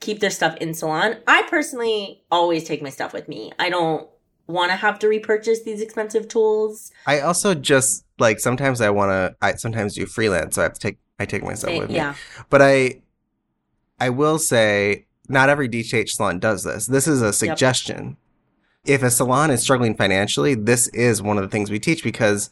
keep 0.00 0.20
their 0.20 0.30
stuff 0.30 0.56
in 0.58 0.74
salon. 0.74 1.16
I 1.26 1.42
personally 1.48 2.22
always 2.30 2.64
take 2.64 2.82
my 2.82 2.90
stuff 2.90 3.12
with 3.12 3.28
me. 3.28 3.52
I 3.58 3.68
don't 3.70 4.08
want 4.46 4.70
to 4.70 4.76
have 4.76 4.98
to 5.00 5.08
repurchase 5.08 5.62
these 5.64 5.80
expensive 5.80 6.28
tools. 6.28 6.90
I 7.06 7.20
also 7.20 7.54
just 7.54 8.04
like 8.18 8.40
sometimes 8.40 8.80
I 8.80 8.90
want 8.90 9.10
to. 9.10 9.36
I 9.42 9.54
sometimes 9.56 9.94
do 9.94 10.06
freelance, 10.06 10.54
so 10.54 10.62
I 10.62 10.64
have 10.64 10.74
to 10.74 10.80
take 10.80 10.98
I 11.20 11.26
take 11.26 11.42
my 11.42 11.54
stuff 11.54 11.70
Say- 11.70 11.78
with 11.80 11.88
me. 11.90 11.96
yeah. 11.96 12.14
But 12.48 12.62
I, 12.62 13.02
I 14.00 14.10
will 14.10 14.38
say, 14.38 15.06
not 15.28 15.48
every 15.48 15.68
DTH 15.68 16.10
salon 16.10 16.38
does 16.38 16.62
this. 16.62 16.86
This 16.86 17.08
is 17.08 17.20
a 17.22 17.32
suggestion. 17.32 18.16
If 18.86 19.02
a 19.02 19.10
salon 19.10 19.50
is 19.50 19.60
struggling 19.60 19.96
financially, 19.96 20.54
this 20.54 20.86
is 20.88 21.20
one 21.20 21.36
of 21.36 21.42
the 21.42 21.48
things 21.50 21.70
we 21.70 21.80
teach 21.80 22.04
because 22.04 22.48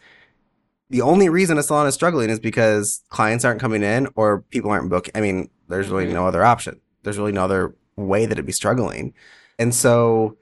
the 0.90 1.00
only 1.00 1.28
reason 1.28 1.56
a 1.58 1.62
salon 1.62 1.86
is 1.86 1.94
struggling 1.94 2.28
is 2.28 2.40
because 2.40 3.02
clients 3.08 3.44
aren't 3.44 3.60
coming 3.60 3.82
in 3.84 4.08
or 4.16 4.42
people 4.50 4.70
aren't 4.70 4.90
booking. 4.90 5.12
I 5.14 5.20
mean, 5.20 5.48
there's 5.68 5.88
really 5.88 6.06
Mhm. 6.06 6.12
no 6.14 6.26
other 6.26 6.44
option. 6.44 6.80
There's 7.06 7.18
really 7.18 7.32
no 7.32 7.44
other 7.44 7.74
way 7.96 8.26
that 8.26 8.32
it'd 8.32 8.44
be 8.44 8.52
struggling. 8.52 9.14
And 9.58 9.74
so 9.74 10.36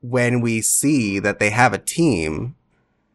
when 0.00 0.40
we 0.40 0.62
see 0.62 1.18
that 1.18 1.38
they 1.38 1.50
have 1.50 1.72
a 1.74 1.78
team, 1.78 2.54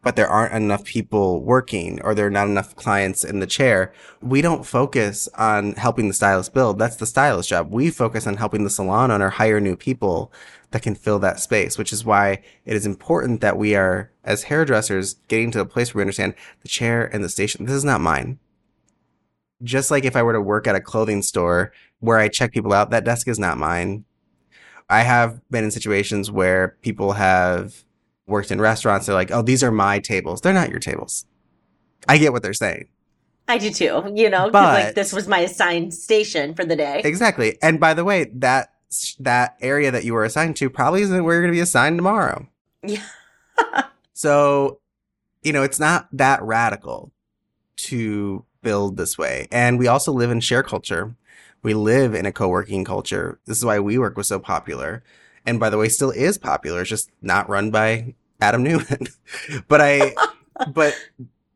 but 0.02 0.16
there 0.16 0.28
aren't 0.28 0.54
enough 0.54 0.84
people 0.84 1.40
working 1.42 2.00
or 2.02 2.14
there 2.14 2.26
are 2.26 2.30
not 2.30 2.48
enough 2.48 2.74
clients 2.74 3.24
in 3.24 3.38
the 3.38 3.46
chair, 3.46 3.92
we 4.20 4.42
don't 4.42 4.66
focus 4.66 5.28
on 5.38 5.72
helping 5.74 6.08
the 6.08 6.14
stylist 6.14 6.52
build. 6.52 6.78
That's 6.78 6.96
the 6.96 7.06
stylist 7.06 7.48
job. 7.48 7.72
We 7.72 7.90
focus 7.90 8.26
on 8.26 8.36
helping 8.36 8.64
the 8.64 8.70
salon 8.70 9.10
owner 9.10 9.30
hire 9.30 9.60
new 9.60 9.76
people 9.76 10.32
that 10.72 10.82
can 10.82 10.94
fill 10.94 11.18
that 11.20 11.40
space, 11.40 11.78
which 11.78 11.92
is 11.92 12.04
why 12.04 12.42
it 12.64 12.76
is 12.76 12.84
important 12.84 13.40
that 13.40 13.56
we 13.56 13.74
are, 13.74 14.10
as 14.24 14.44
hairdressers, 14.44 15.14
getting 15.28 15.50
to 15.52 15.60
a 15.60 15.66
place 15.66 15.94
where 15.94 16.00
we 16.00 16.02
understand 16.02 16.34
the 16.62 16.68
chair 16.68 17.04
and 17.04 17.22
the 17.22 17.28
station. 17.28 17.64
This 17.64 17.76
is 17.76 17.84
not 17.84 18.00
mine. 18.00 18.38
Just 19.62 19.90
like 19.90 20.04
if 20.04 20.16
I 20.16 20.22
were 20.22 20.32
to 20.32 20.40
work 20.40 20.66
at 20.66 20.74
a 20.74 20.80
clothing 20.80 21.22
store 21.22 21.72
where 22.02 22.18
I 22.18 22.28
check 22.28 22.52
people 22.52 22.72
out, 22.72 22.90
that 22.90 23.04
desk 23.04 23.28
is 23.28 23.38
not 23.38 23.56
mine. 23.56 24.04
I 24.90 25.02
have 25.02 25.40
been 25.50 25.64
in 25.64 25.70
situations 25.70 26.30
where 26.30 26.76
people 26.82 27.12
have 27.12 27.84
worked 28.26 28.50
in 28.50 28.60
restaurants. 28.60 29.06
They're 29.06 29.14
like, 29.14 29.30
oh, 29.30 29.42
these 29.42 29.62
are 29.62 29.70
my 29.70 29.98
tables. 29.98 30.40
They're 30.40 30.52
not 30.52 30.68
your 30.68 30.80
tables. 30.80 31.24
I 32.08 32.18
get 32.18 32.32
what 32.32 32.42
they're 32.42 32.52
saying. 32.52 32.88
I 33.48 33.58
do 33.58 33.70
too, 33.70 34.12
you 34.14 34.28
know, 34.30 34.46
because 34.46 34.84
like 34.84 34.94
this 34.94 35.12
was 35.12 35.28
my 35.28 35.40
assigned 35.40 35.94
station 35.94 36.54
for 36.54 36.64
the 36.64 36.76
day. 36.76 37.02
Exactly. 37.04 37.58
And 37.62 37.80
by 37.80 37.94
the 37.94 38.04
way, 38.04 38.30
that 38.34 38.72
that 39.20 39.56
area 39.60 39.90
that 39.90 40.04
you 40.04 40.12
were 40.12 40.24
assigned 40.24 40.56
to 40.56 40.68
probably 40.68 41.02
isn't 41.02 41.24
where 41.24 41.34
you're 41.34 41.42
going 41.42 41.52
to 41.52 41.56
be 41.56 41.60
assigned 41.60 41.98
tomorrow. 41.98 42.46
Yeah. 42.82 43.02
So, 44.14 44.78
you 45.42 45.52
know, 45.52 45.64
it's 45.64 45.80
not 45.80 46.06
that 46.12 46.40
radical 46.42 47.10
to 47.76 48.44
build 48.62 48.96
this 48.96 49.18
way. 49.18 49.48
And 49.50 49.80
we 49.80 49.88
also 49.88 50.12
live 50.12 50.30
in 50.30 50.38
share 50.38 50.62
culture. 50.62 51.16
We 51.62 51.74
live 51.74 52.14
in 52.14 52.26
a 52.26 52.32
co-working 52.32 52.84
culture. 52.84 53.38
This 53.46 53.58
is 53.58 53.64
why 53.64 53.78
WeWork 53.78 54.16
was 54.16 54.28
so 54.28 54.38
popular. 54.38 55.02
And 55.46 55.60
by 55.60 55.70
the 55.70 55.78
way, 55.78 55.88
still 55.88 56.10
is 56.10 56.38
popular. 56.38 56.80
It's 56.80 56.90
just 56.90 57.10
not 57.20 57.48
run 57.48 57.70
by 57.70 58.14
Adam 58.40 58.62
Neumann. 58.62 59.06
but 59.68 59.80
I, 59.80 60.14
but 60.72 60.96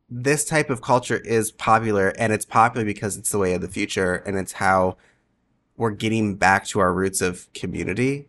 this 0.09 0.45
type 0.45 0.69
of 0.69 0.81
culture 0.81 1.17
is 1.17 1.51
popular 1.51 2.09
and 2.17 2.31
it's 2.31 2.45
popular 2.45 2.85
because 2.85 3.17
it's 3.17 3.31
the 3.31 3.37
way 3.37 3.53
of 3.53 3.61
the 3.61 3.67
future 3.67 4.15
and 4.15 4.37
it's 4.37 4.53
how 4.53 4.95
we're 5.75 5.91
getting 5.91 6.35
back 6.35 6.65
to 6.65 6.79
our 6.79 6.93
roots 6.93 7.21
of 7.21 7.51
community 7.53 8.27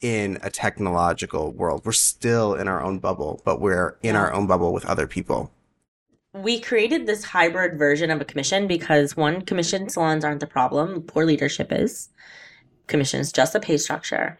in 0.00 0.38
a 0.42 0.50
technological 0.50 1.52
world. 1.52 1.82
We're 1.84 1.92
still 1.92 2.54
in 2.54 2.66
our 2.66 2.82
own 2.82 2.98
bubble, 2.98 3.40
but 3.44 3.60
we're 3.60 3.96
in 4.02 4.16
our 4.16 4.32
own 4.32 4.46
bubble 4.46 4.72
with 4.72 4.84
other 4.84 5.06
people. 5.06 5.52
We 6.34 6.58
created 6.60 7.06
this 7.06 7.24
hybrid 7.24 7.78
version 7.78 8.10
of 8.10 8.20
a 8.20 8.24
commission 8.24 8.66
because 8.66 9.16
one 9.16 9.42
commission 9.42 9.88
salons 9.88 10.24
aren't 10.24 10.40
the 10.40 10.46
problem. 10.46 11.02
Poor 11.02 11.24
leadership 11.24 11.70
is. 11.70 12.08
Commission 12.86 13.20
is 13.20 13.32
just 13.32 13.54
a 13.54 13.60
pay 13.60 13.76
structure. 13.76 14.38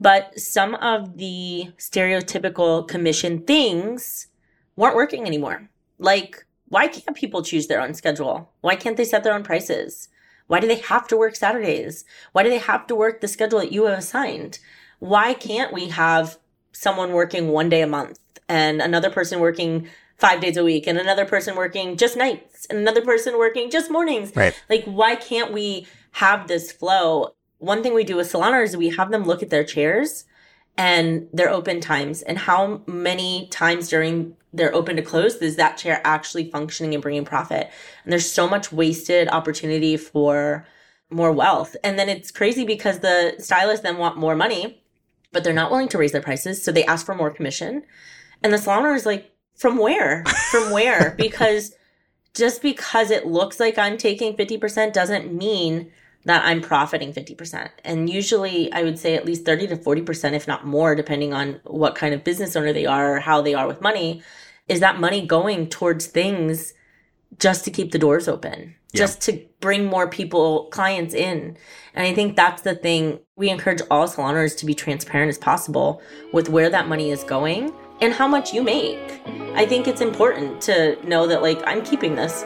But 0.00 0.38
some 0.38 0.74
of 0.76 1.18
the 1.18 1.72
stereotypical 1.78 2.86
commission 2.86 3.42
things 3.42 4.28
weren't 4.76 4.96
working 4.96 5.26
anymore. 5.26 5.68
Like 5.98 6.46
why 6.68 6.88
can't 6.88 7.14
people 7.14 7.42
choose 7.42 7.66
their 7.66 7.82
own 7.82 7.92
schedule? 7.92 8.50
Why 8.62 8.76
can't 8.76 8.96
they 8.96 9.04
set 9.04 9.24
their 9.24 9.34
own 9.34 9.42
prices? 9.42 10.08
Why 10.46 10.58
do 10.58 10.66
they 10.66 10.78
have 10.78 11.06
to 11.08 11.18
work 11.18 11.36
saturdays? 11.36 12.04
Why 12.32 12.42
do 12.42 12.48
they 12.48 12.58
have 12.58 12.86
to 12.86 12.94
work 12.94 13.20
the 13.20 13.28
schedule 13.28 13.58
that 13.58 13.72
you 13.72 13.84
have 13.84 13.98
assigned? 13.98 14.58
Why 14.98 15.34
can't 15.34 15.72
we 15.72 15.88
have 15.88 16.38
someone 16.72 17.12
working 17.12 17.48
one 17.48 17.68
day 17.68 17.82
a 17.82 17.86
month 17.86 18.18
and 18.48 18.80
another 18.80 19.10
person 19.10 19.38
working 19.38 19.88
five 20.18 20.40
days 20.40 20.56
a 20.56 20.64
week 20.64 20.86
and 20.86 20.98
another 20.98 21.24
person 21.24 21.56
working 21.56 21.96
just 21.96 22.16
nights 22.16 22.66
and 22.66 22.78
another 22.78 23.02
person 23.02 23.38
working 23.38 23.70
just 23.70 23.90
mornings. 23.90 24.34
Right. 24.34 24.54
Like, 24.68 24.84
why 24.84 25.16
can't 25.16 25.52
we 25.52 25.86
have 26.12 26.48
this 26.48 26.70
flow? 26.70 27.34
One 27.58 27.82
thing 27.82 27.94
we 27.94 28.04
do 28.04 28.16
with 28.16 28.30
salon 28.30 28.54
is 28.54 28.76
we 28.76 28.90
have 28.90 29.10
them 29.10 29.24
look 29.24 29.42
at 29.42 29.50
their 29.50 29.64
chairs 29.64 30.24
and 30.76 31.28
their 31.32 31.50
open 31.50 31.80
times 31.80 32.22
and 32.22 32.38
how 32.38 32.82
many 32.86 33.48
times 33.48 33.88
during 33.88 34.36
their 34.52 34.74
open 34.74 34.96
to 34.96 35.02
close 35.02 35.36
is 35.36 35.56
that 35.56 35.76
chair 35.76 36.00
actually 36.04 36.50
functioning 36.50 36.94
and 36.94 37.02
bringing 37.02 37.24
profit. 37.24 37.70
And 38.04 38.12
there's 38.12 38.30
so 38.30 38.48
much 38.48 38.72
wasted 38.72 39.28
opportunity 39.28 39.96
for 39.96 40.66
more 41.10 41.32
wealth. 41.32 41.76
And 41.82 41.98
then 41.98 42.08
it's 42.08 42.30
crazy 42.30 42.64
because 42.64 43.00
the 43.00 43.34
stylists 43.38 43.82
then 43.82 43.98
want 43.98 44.18
more 44.18 44.34
money, 44.34 44.82
but 45.30 45.44
they're 45.44 45.52
not 45.52 45.70
willing 45.70 45.88
to 45.88 45.98
raise 45.98 46.12
their 46.12 46.22
prices. 46.22 46.62
So 46.62 46.72
they 46.72 46.84
ask 46.84 47.06
for 47.06 47.14
more 47.14 47.30
commission. 47.30 47.82
And 48.42 48.52
the 48.52 48.58
salon 48.58 48.80
owner 48.80 48.94
is 48.94 49.06
like, 49.06 49.31
from 49.62 49.78
where? 49.78 50.24
From 50.50 50.72
where? 50.72 51.14
because 51.18 51.72
just 52.34 52.62
because 52.62 53.10
it 53.12 53.26
looks 53.26 53.60
like 53.60 53.78
I'm 53.78 53.96
taking 53.96 54.34
50% 54.36 54.92
doesn't 54.92 55.32
mean 55.32 55.92
that 56.24 56.44
I'm 56.44 56.60
profiting 56.60 57.12
50%. 57.12 57.70
And 57.84 58.10
usually 58.10 58.72
I 58.72 58.82
would 58.82 58.98
say 58.98 59.14
at 59.14 59.24
least 59.24 59.44
30 59.44 59.68
to 59.68 59.76
40%, 59.76 60.32
if 60.32 60.48
not 60.48 60.66
more, 60.66 60.94
depending 60.96 61.32
on 61.32 61.60
what 61.64 61.94
kind 61.94 62.12
of 62.12 62.24
business 62.24 62.56
owner 62.56 62.72
they 62.72 62.86
are 62.86 63.16
or 63.16 63.20
how 63.20 63.40
they 63.40 63.54
are 63.54 63.68
with 63.68 63.80
money, 63.80 64.22
is 64.68 64.80
that 64.80 64.98
money 64.98 65.24
going 65.24 65.68
towards 65.68 66.06
things 66.06 66.74
just 67.38 67.64
to 67.64 67.70
keep 67.70 67.92
the 67.92 67.98
doors 67.98 68.28
open, 68.28 68.74
Yeah. 68.92 68.98
just 68.98 69.20
to 69.22 69.40
bring 69.60 69.86
more 69.86 70.08
people, 70.08 70.66
clients 70.66 71.14
in. 71.14 71.56
And 71.94 72.06
I 72.06 72.14
think 72.14 72.36
that's 72.36 72.62
the 72.62 72.74
thing. 72.74 73.20
We 73.36 73.48
encourage 73.48 73.82
all 73.90 74.06
salon 74.08 74.30
owners 74.34 74.54
to 74.56 74.66
be 74.66 74.74
transparent 74.74 75.28
as 75.28 75.38
possible 75.38 76.02
with 76.32 76.48
where 76.48 76.70
that 76.70 76.88
money 76.88 77.10
is 77.10 77.24
going 77.24 77.72
and 78.02 78.12
how 78.12 78.26
much 78.26 78.52
you 78.52 78.62
make. 78.62 79.22
I 79.54 79.64
think 79.64 79.86
it's 79.86 80.00
important 80.00 80.60
to 80.62 80.98
know 81.06 81.26
that, 81.28 81.40
like, 81.40 81.62
I'm 81.64 81.82
keeping 81.82 82.16
this. 82.16 82.44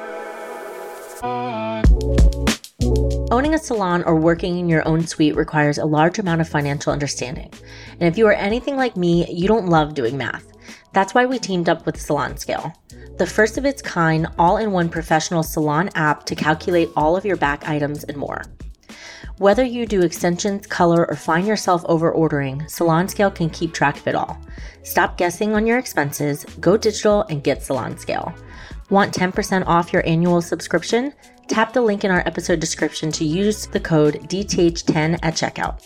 Owning 3.33 3.55
a 3.55 3.59
salon 3.59 4.05
or 4.05 4.17
working 4.17 4.59
in 4.59 4.69
your 4.69 4.87
own 4.87 5.07
suite 5.07 5.35
requires 5.35 5.79
a 5.79 5.87
large 5.87 6.19
amount 6.19 6.43
of 6.43 6.49
financial 6.49 6.93
understanding. 6.93 7.51
And 7.93 8.03
if 8.03 8.19
you 8.19 8.27
are 8.27 8.35
anything 8.35 8.77
like 8.77 8.97
me, 8.97 9.27
you 9.33 9.49
don't 9.49 9.67
love 9.67 9.95
doing 9.95 10.17
math. 10.17 10.47
That's 10.93 11.15
why 11.15 11.25
we 11.25 11.39
teamed 11.39 11.69
up 11.71 11.87
with 11.87 12.01
Salon 12.01 12.37
Scale, 12.37 12.73
the 13.17 13.27
first 13.27 13.57
of 13.57 13.65
its 13.65 13.81
kind 13.81 14.27
all 14.39 14.59
in 14.59 14.73
one 14.73 14.91
professional 14.91 15.43
salon 15.43 15.89
app 15.95 16.25
to 16.27 16.35
calculate 16.35 16.91
all 16.97 17.17
of 17.17 17.25
your 17.25 17.37
back 17.37 17.67
items 17.67 18.05
and 18.05 18.17
more. 18.17 18.43
Whether 19.39 19.65
you 19.65 19.85
do 19.85 20.01
extensions, 20.01 20.67
color, 20.67 21.07
or 21.11 21.15
find 21.15 21.47
yourself 21.47 21.85
over 21.85 22.11
ordering, 22.11 22.67
Salon 22.69 23.07
Scale 23.07 23.31
can 23.31 23.51
keep 23.51 23.75
track 23.75 23.99
of 23.99 24.09
it 24.09 24.15
all. 24.15 24.39
Stop 24.83 25.19
guessing 25.19 25.55
on 25.55 25.67
your 25.67 25.77
expenses, 25.77 26.47
go 26.59 26.79
digital, 26.79 27.21
and 27.25 27.45
get 27.45 27.63
Salon 27.63 27.99
Scale. 27.99 28.33
Want 28.89 29.13
10% 29.13 29.67
off 29.67 29.93
your 29.93 30.07
annual 30.07 30.41
subscription? 30.41 31.13
Tap 31.49 31.75
the 31.75 31.83
link 31.83 32.03
in 32.03 32.11
our 32.11 32.21
episode 32.21 32.61
description 32.61 33.13
to 33.13 33.27
use 33.27 33.67
the 33.67 33.79
code 33.79 34.15
DTH10 34.31 35.19
at 35.23 35.35
checkout. 35.35 35.83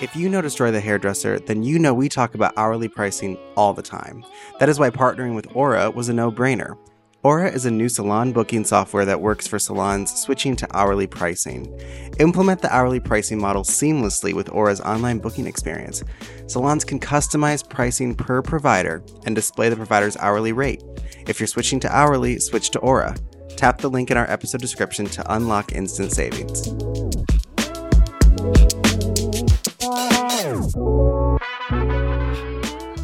If 0.00 0.16
you 0.16 0.30
know 0.30 0.40
Destroy 0.40 0.70
the 0.70 0.80
Hairdresser, 0.80 1.38
then 1.38 1.62
you 1.62 1.78
know 1.78 1.92
we 1.92 2.08
talk 2.08 2.34
about 2.34 2.54
hourly 2.56 2.88
pricing 2.88 3.36
all 3.56 3.74
the 3.74 3.82
time. 3.82 4.24
That 4.58 4.70
is 4.70 4.78
why 4.78 4.88
partnering 4.88 5.34
with 5.34 5.54
Aura 5.54 5.90
was 5.90 6.08
a 6.08 6.14
no 6.14 6.32
brainer. 6.32 6.78
Aura 7.24 7.52
is 7.52 7.66
a 7.66 7.70
new 7.70 7.88
salon 7.88 8.32
booking 8.32 8.64
software 8.64 9.04
that 9.04 9.20
works 9.20 9.46
for 9.46 9.56
salons 9.56 10.12
switching 10.12 10.56
to 10.56 10.66
hourly 10.76 11.06
pricing. 11.06 11.72
Implement 12.18 12.60
the 12.60 12.74
hourly 12.74 12.98
pricing 12.98 13.40
model 13.40 13.62
seamlessly 13.62 14.34
with 14.34 14.50
Aura's 14.50 14.80
online 14.80 15.18
booking 15.18 15.46
experience. 15.46 16.02
Salons 16.48 16.82
can 16.82 16.98
customize 16.98 17.68
pricing 17.68 18.16
per 18.16 18.42
provider 18.42 19.04
and 19.24 19.36
display 19.36 19.68
the 19.68 19.76
provider's 19.76 20.16
hourly 20.16 20.52
rate. 20.52 20.82
If 21.28 21.38
you're 21.38 21.46
switching 21.46 21.78
to 21.80 21.96
hourly, 21.96 22.40
switch 22.40 22.70
to 22.70 22.80
Aura. 22.80 23.14
Tap 23.50 23.78
the 23.78 23.88
link 23.88 24.10
in 24.10 24.16
our 24.16 24.28
episode 24.28 24.60
description 24.60 25.06
to 25.06 25.32
unlock 25.32 25.70
instant 25.76 26.10
savings. 26.10 26.72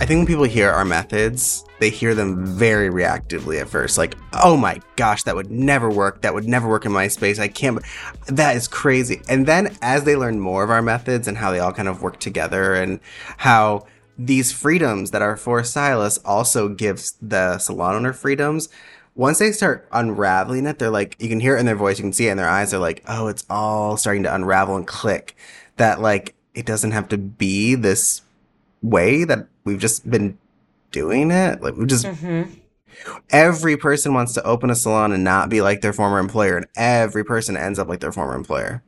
I 0.00 0.06
think 0.06 0.18
when 0.18 0.26
people 0.26 0.44
hear 0.44 0.70
our 0.70 0.84
methods, 0.84 1.64
they 1.80 1.90
hear 1.90 2.14
them 2.14 2.46
very 2.46 2.88
reactively 2.88 3.60
at 3.60 3.68
first. 3.68 3.98
Like, 3.98 4.14
oh 4.32 4.56
my 4.56 4.80
gosh, 4.94 5.24
that 5.24 5.34
would 5.34 5.50
never 5.50 5.90
work. 5.90 6.22
That 6.22 6.34
would 6.34 6.46
never 6.46 6.68
work 6.68 6.86
in 6.86 6.92
my 6.92 7.08
space. 7.08 7.40
I 7.40 7.48
can't. 7.48 7.82
That 8.28 8.54
is 8.54 8.68
crazy. 8.68 9.22
And 9.28 9.44
then 9.44 9.76
as 9.82 10.04
they 10.04 10.14
learn 10.14 10.38
more 10.38 10.62
of 10.62 10.70
our 10.70 10.82
methods 10.82 11.26
and 11.26 11.36
how 11.36 11.50
they 11.50 11.58
all 11.58 11.72
kind 11.72 11.88
of 11.88 12.00
work 12.00 12.20
together 12.20 12.74
and 12.74 13.00
how 13.38 13.86
these 14.16 14.52
freedoms 14.52 15.10
that 15.10 15.20
are 15.22 15.36
for 15.36 15.64
stylists 15.64 16.24
also 16.24 16.68
gives 16.68 17.16
the 17.20 17.58
salon 17.58 17.96
owner 17.96 18.12
freedoms, 18.12 18.68
once 19.16 19.40
they 19.40 19.50
start 19.50 19.88
unraveling 19.90 20.66
it, 20.66 20.78
they're 20.78 20.90
like, 20.90 21.16
you 21.18 21.28
can 21.28 21.40
hear 21.40 21.56
it 21.56 21.60
in 21.60 21.66
their 21.66 21.74
voice, 21.74 21.98
you 21.98 22.04
can 22.04 22.12
see 22.12 22.28
it 22.28 22.30
in 22.30 22.36
their 22.36 22.48
eyes. 22.48 22.70
They're 22.70 22.78
like, 22.78 23.02
oh, 23.08 23.26
it's 23.26 23.44
all 23.50 23.96
starting 23.96 24.22
to 24.22 24.34
unravel 24.34 24.76
and 24.76 24.86
click. 24.86 25.34
That 25.76 26.00
like 26.00 26.36
it 26.54 26.66
doesn't 26.66 26.92
have 26.92 27.08
to 27.08 27.18
be 27.18 27.74
this 27.74 28.22
way 28.82 29.24
that 29.24 29.46
we've 29.64 29.78
just 29.80 30.08
been 30.10 30.38
doing 30.90 31.30
it. 31.30 31.60
Like 31.62 31.76
we 31.76 31.86
just 31.86 32.04
Mm-hmm. 32.06 32.50
every 33.30 33.76
person 33.76 34.14
wants 34.14 34.32
to 34.34 34.42
open 34.44 34.70
a 34.70 34.74
salon 34.74 35.12
and 35.12 35.22
not 35.24 35.48
be 35.48 35.60
like 35.60 35.80
their 35.80 35.92
former 35.92 36.18
employer, 36.18 36.56
and 36.56 36.66
every 36.76 37.24
person 37.24 37.56
ends 37.56 37.78
up 37.78 37.88
like 37.88 38.00
their 38.00 38.12
former 38.12 38.34
employer 38.34 38.82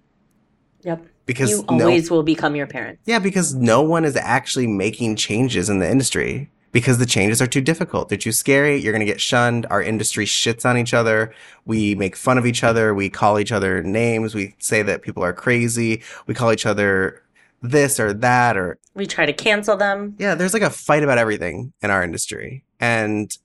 Yep. 0.83 1.05
because 1.27 1.51
You 1.51 1.65
no, 1.71 1.85
always 1.87 2.11
will 2.11 2.23
become 2.23 2.57
your 2.57 2.67
parents. 2.67 3.03
yeah, 3.07 3.19
because 3.19 3.55
no 3.55 3.83
one 3.83 4.05
is 4.05 4.17
actually 4.17 4.67
making 4.67 5.17
changes 5.17 5.69
in 5.69 5.79
the 5.79 5.89
industry 5.91 6.51
because 6.73 6.99
the 6.99 7.07
changes 7.07 7.43
are 7.43 7.47
too 7.49 7.61
difficult. 7.61 8.09
They're 8.09 8.17
too 8.19 8.31
scary. 8.33 8.77
You're 8.77 8.93
going 8.93 9.05
to 9.05 9.13
get 9.13 9.21
shunned. 9.21 9.67
Our 9.71 9.83
industry 9.83 10.25
shits 10.25 10.65
on 10.65 10.79
each 10.79 10.95
other. 10.95 11.35
We 11.67 11.97
make 11.97 12.15
fun 12.15 12.39
of 12.39 12.47
each 12.47 12.63
other. 12.63 12.95
We 12.95 13.11
call 13.11 13.41
each 13.41 13.51
other 13.51 13.83
names. 13.83 14.37
We 14.37 14.55
say 14.61 14.83
that 14.83 15.03
people 15.03 15.25
are 15.25 15.33
crazy. 15.33 16.01
We 16.29 16.35
call 16.35 16.53
each 16.53 16.67
other 16.67 17.23
this 17.63 18.01
or 18.01 18.13
that 18.13 18.57
or 18.57 18.79
We 18.95 19.07
try 19.07 19.27
to 19.27 19.33
cancel 19.33 19.77
them. 19.77 20.17
yeah, 20.19 20.35
there's 20.35 20.55
like 20.55 20.63
a 20.63 20.71
fight 20.71 21.03
about 21.03 21.19
everything 21.19 21.73
in 21.83 21.91
our 21.91 22.03
industry. 22.03 22.65
And 22.79 23.37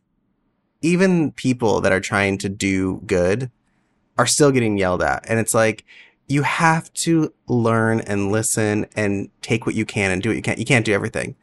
even 0.82 1.32
people 1.32 1.82
that 1.82 1.92
are 1.92 2.00
trying 2.00 2.38
to 2.40 2.50
do 2.50 3.02
good 3.06 3.50
are 4.18 4.28
still 4.28 4.52
getting 4.52 4.78
yelled 4.78 5.02
at. 5.02 5.26
And 5.28 5.40
it's 5.40 5.54
like, 5.54 5.84
you 6.28 6.42
have 6.44 6.92
to 6.94 7.34
learn 7.48 8.00
and 8.02 8.32
listen 8.32 8.88
and 8.96 9.30
take 9.42 9.66
what 9.66 9.76
you 9.76 9.86
can 9.86 10.12
and 10.12 10.24
do 10.24 10.30
what 10.30 10.36
you 10.36 10.42
can. 10.42 10.58
You 10.58 10.66
can't 10.66 10.86
do 10.86 10.94
everything. 10.94 11.36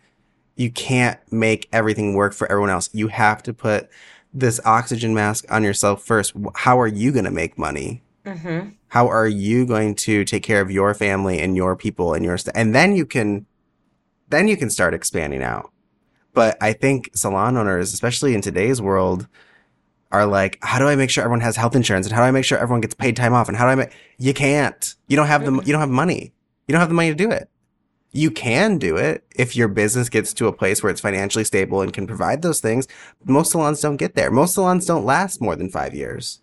You 0.56 0.70
can't 0.70 1.18
make 1.32 1.68
everything 1.72 2.14
work 2.14 2.32
for 2.34 2.50
everyone 2.50 2.70
else. 2.70 2.90
You 2.92 3.08
have 3.08 3.42
to 3.44 3.54
put 3.54 3.88
this 4.34 4.60
oxygen 4.64 5.14
mask 5.14 5.44
on 5.50 5.62
yourself 5.62 6.02
first. 6.02 6.32
How 6.54 6.80
are 6.80 6.88
you 6.88 7.12
going 7.12 7.24
to 7.24 7.30
make 7.30 7.58
money? 7.58 8.02
Mm-hmm. 8.24 8.70
How 8.92 9.08
are 9.08 9.26
you 9.26 9.64
going 9.64 9.94
to 9.94 10.22
take 10.22 10.42
care 10.42 10.60
of 10.60 10.70
your 10.70 10.92
family 10.92 11.40
and 11.40 11.56
your 11.56 11.76
people 11.76 12.12
and 12.12 12.22
your 12.22 12.36
st- 12.36 12.54
and 12.54 12.74
then 12.74 12.94
you 12.94 13.06
can 13.06 13.46
then 14.28 14.48
you 14.48 14.56
can 14.58 14.68
start 14.68 14.92
expanding 14.92 15.42
out. 15.42 15.72
But 16.34 16.58
I 16.60 16.74
think 16.74 17.08
salon 17.14 17.56
owners, 17.56 17.94
especially 17.94 18.34
in 18.34 18.42
today's 18.42 18.82
world, 18.82 19.28
are 20.10 20.26
like, 20.26 20.58
how 20.60 20.78
do 20.78 20.88
I 20.88 20.96
make 20.96 21.08
sure 21.08 21.24
everyone 21.24 21.40
has 21.40 21.56
health 21.56 21.74
insurance 21.74 22.06
and 22.06 22.14
how 22.14 22.20
do 22.20 22.26
I 22.26 22.32
make 22.32 22.44
sure 22.44 22.58
everyone 22.58 22.82
gets 22.82 22.92
paid 22.92 23.16
time 23.16 23.32
off 23.32 23.48
and 23.48 23.56
how 23.56 23.64
do 23.64 23.70
I 23.70 23.76
make 23.76 23.92
you 24.18 24.34
can't. 24.34 24.94
You 25.08 25.16
don't 25.16 25.26
have 25.26 25.46
the 25.46 25.52
you 25.52 25.72
don't 25.72 25.80
have 25.80 25.88
money. 25.88 26.34
You 26.68 26.72
don't 26.72 26.80
have 26.80 26.90
the 26.90 26.94
money 26.94 27.08
to 27.08 27.14
do 27.14 27.30
it. 27.30 27.48
You 28.10 28.30
can 28.30 28.76
do 28.76 28.98
it 28.98 29.24
if 29.34 29.56
your 29.56 29.68
business 29.68 30.10
gets 30.10 30.34
to 30.34 30.48
a 30.48 30.52
place 30.52 30.82
where 30.82 30.90
it's 30.90 31.00
financially 31.00 31.44
stable 31.44 31.80
and 31.80 31.94
can 31.94 32.06
provide 32.06 32.42
those 32.42 32.60
things. 32.60 32.88
Most 33.24 33.52
salons 33.52 33.80
don't 33.80 33.96
get 33.96 34.16
there. 34.16 34.30
Most 34.30 34.52
salons 34.52 34.84
don't 34.84 35.06
last 35.06 35.40
more 35.40 35.56
than 35.56 35.70
5 35.70 35.94
years. 35.94 36.41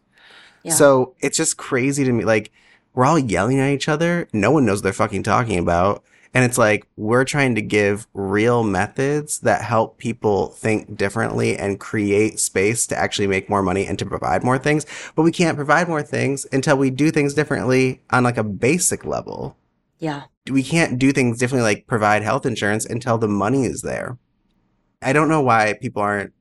Yeah. 0.63 0.73
So 0.73 1.15
it's 1.19 1.37
just 1.37 1.57
crazy 1.57 2.03
to 2.03 2.11
me. 2.11 2.23
Like, 2.25 2.51
we're 2.93 3.05
all 3.05 3.19
yelling 3.19 3.59
at 3.59 3.71
each 3.71 3.87
other. 3.87 4.27
No 4.33 4.51
one 4.51 4.65
knows 4.65 4.79
what 4.79 4.83
they're 4.83 4.93
fucking 4.93 5.23
talking 5.23 5.59
about. 5.59 6.03
And 6.33 6.45
it's 6.45 6.57
like, 6.57 6.85
we're 6.95 7.25
trying 7.25 7.55
to 7.55 7.61
give 7.61 8.07
real 8.13 8.63
methods 8.63 9.39
that 9.39 9.63
help 9.63 9.97
people 9.97 10.49
think 10.49 10.95
differently 10.95 11.57
and 11.57 11.79
create 11.79 12.39
space 12.39 12.85
to 12.87 12.97
actually 12.97 13.27
make 13.27 13.49
more 13.49 13.63
money 13.63 13.87
and 13.87 13.97
to 13.97 14.05
provide 14.05 14.43
more 14.43 14.59
things. 14.59 14.85
But 15.15 15.23
we 15.23 15.31
can't 15.31 15.55
provide 15.55 15.87
more 15.87 16.03
things 16.03 16.45
until 16.51 16.77
we 16.77 16.91
do 16.91 17.09
things 17.09 17.33
differently 17.33 18.01
on 18.11 18.23
like 18.23 18.37
a 18.37 18.43
basic 18.43 19.05
level. 19.05 19.57
Yeah. 19.97 20.23
We 20.49 20.61
can't 20.61 20.99
do 20.99 21.11
things 21.11 21.39
differently, 21.39 21.67
like 21.67 21.87
provide 21.87 22.21
health 22.21 22.45
insurance 22.45 22.85
until 22.85 23.17
the 23.17 23.27
money 23.27 23.65
is 23.65 23.81
there. 23.81 24.17
I 25.01 25.13
don't 25.13 25.29
know 25.29 25.41
why 25.41 25.77
people 25.81 26.01
aren't 26.01 26.33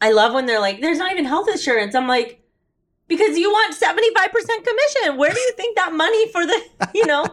I 0.00 0.12
love 0.12 0.34
when 0.34 0.44
they're 0.44 0.60
like, 0.60 0.82
there's 0.82 0.98
not 0.98 1.12
even 1.12 1.24
health 1.24 1.48
insurance. 1.48 1.94
I'm 1.94 2.06
like, 2.06 2.43
because 3.08 3.38
you 3.38 3.50
want 3.50 3.74
75% 3.74 4.32
commission. 4.32 5.16
Where 5.16 5.30
do 5.30 5.40
you 5.40 5.52
think 5.56 5.76
that 5.76 5.92
money 5.92 6.30
for 6.32 6.46
the, 6.46 6.88
you 6.94 7.06
know? 7.06 7.24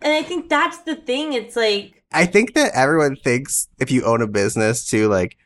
and 0.00 0.12
I 0.12 0.22
think 0.22 0.48
that's 0.48 0.78
the 0.78 0.96
thing. 0.96 1.32
It's 1.32 1.56
like, 1.56 2.02
I 2.12 2.26
think 2.26 2.54
that 2.54 2.72
everyone 2.74 3.16
thinks 3.16 3.68
if 3.78 3.90
you 3.90 4.04
own 4.04 4.22
a 4.22 4.26
business 4.26 4.88
too, 4.88 5.08
like, 5.08 5.36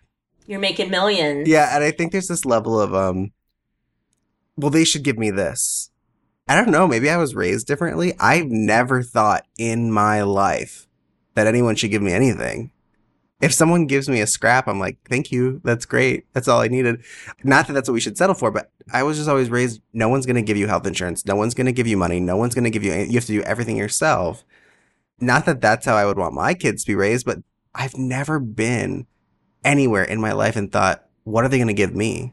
you're 0.46 0.61
making 0.61 0.90
millions. 0.90 1.48
yeah, 1.48 1.74
and 1.74 1.83
I 1.83 1.90
think 1.90 2.12
there's 2.12 2.29
this 2.29 2.44
level 2.44 2.79
of, 2.79 2.94
um, 2.94 3.33
well, 4.57 4.70
they 4.70 4.85
should 4.85 5.03
give 5.03 5.18
me 5.18 5.31
this. 5.31 5.90
I 6.46 6.55
don't 6.55 6.70
know. 6.70 6.87
Maybe 6.87 7.09
I 7.09 7.16
was 7.16 7.35
raised 7.35 7.66
differently. 7.66 8.14
I've 8.20 8.48
never 8.48 9.03
thought 9.03 9.46
in 9.59 9.90
my 9.90 10.22
life 10.22 10.87
that 11.35 11.46
anyone 11.46 11.77
should 11.77 11.90
give 11.90 12.03
me 12.03 12.12
anything. 12.12 12.70
If 13.40 13.53
someone 13.53 13.87
gives 13.87 14.09
me 14.09 14.20
a 14.20 14.27
scrap, 14.27 14.68
I'm 14.68 14.79
like, 14.79 14.97
thank 15.09 15.31
you. 15.33 15.61
That's 15.64 15.85
great. 15.85 16.27
That's 16.33 16.49
all 16.49 16.61
I 16.61 16.68
needed. 16.68 17.03
Not 17.42 17.66
that 17.66 17.73
that's 17.73 17.88
what 17.88 17.94
we 17.94 18.01
should 18.01 18.16
settle 18.16 18.35
for, 18.35 18.51
but 18.51 18.70
I 18.92 19.03
was 19.03 19.16
just 19.18 19.29
always 19.29 19.51
raised, 19.51 19.83
no 19.92 20.09
one's 20.09 20.25
going 20.25 20.37
to 20.37 20.42
give 20.42 20.57
you 20.57 20.66
health 20.68 20.87
insurance. 20.87 21.27
No 21.27 21.37
one's 21.37 21.53
going 21.53 21.66
to 21.66 21.73
give 21.73 21.87
you 21.87 21.97
money. 21.97 22.20
No 22.20 22.37
one's 22.37 22.55
going 22.55 22.64
to 22.64 22.70
give 22.70 22.85
you, 22.85 22.92
you 22.94 23.14
have 23.14 23.25
to 23.27 23.33
do 23.33 23.42
everything 23.42 23.77
yourself. 23.77 24.44
Not 25.20 25.47
that 25.47 25.61
that's 25.61 25.85
how 25.85 25.97
I 25.97 26.07
would 26.07 26.16
want 26.16 26.35
my 26.35 26.55
kids 26.55 26.85
to 26.85 26.92
be 26.92 26.94
raised, 26.94 27.27
but 27.27 27.38
I've 27.75 27.97
never 27.99 28.38
been 28.38 29.07
anywhere 29.64 30.05
in 30.05 30.20
my 30.20 30.33
life 30.33 30.57
and 30.57 30.70
thought, 30.70 31.05
what 31.25 31.44
are 31.44 31.49
they 31.49 31.59
going 31.59 31.68
to 31.68 31.75
give 31.75 31.94
me? 31.94 32.33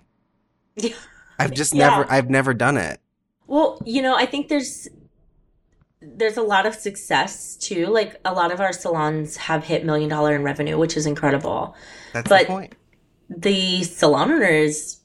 Yeah. 0.76 0.94
I've 1.40 1.54
just 1.54 1.74
Yeah. 1.74 1.90
never, 1.90 2.12
I've 2.12 2.30
never 2.30 2.54
done 2.54 2.78
it. 2.78 3.02
Well, 3.48 3.82
you 3.86 4.02
know, 4.02 4.16
I 4.16 4.26
think 4.28 4.48
there's 4.48 4.88
there's 6.02 6.38
a 6.38 6.42
lot 6.42 6.66
of 6.66 6.74
success 6.76 7.56
too. 7.56 7.88
Like 7.88 8.20
a 8.26 8.34
lot 8.34 8.52
of 8.52 8.60
our 8.60 8.74
salons 8.74 9.38
have 9.38 9.64
hit 9.64 9.86
million 9.86 10.10
dollar 10.10 10.36
in 10.36 10.44
revenue, 10.44 10.78
which 10.78 10.98
is 10.98 11.06
incredible. 11.06 11.76
That's 12.14 12.28
But- 12.30 12.42
the 12.42 12.46
point. 12.48 12.76
The 13.30 13.84
salon 13.84 14.30
owner 14.32 14.44
is 14.46 14.98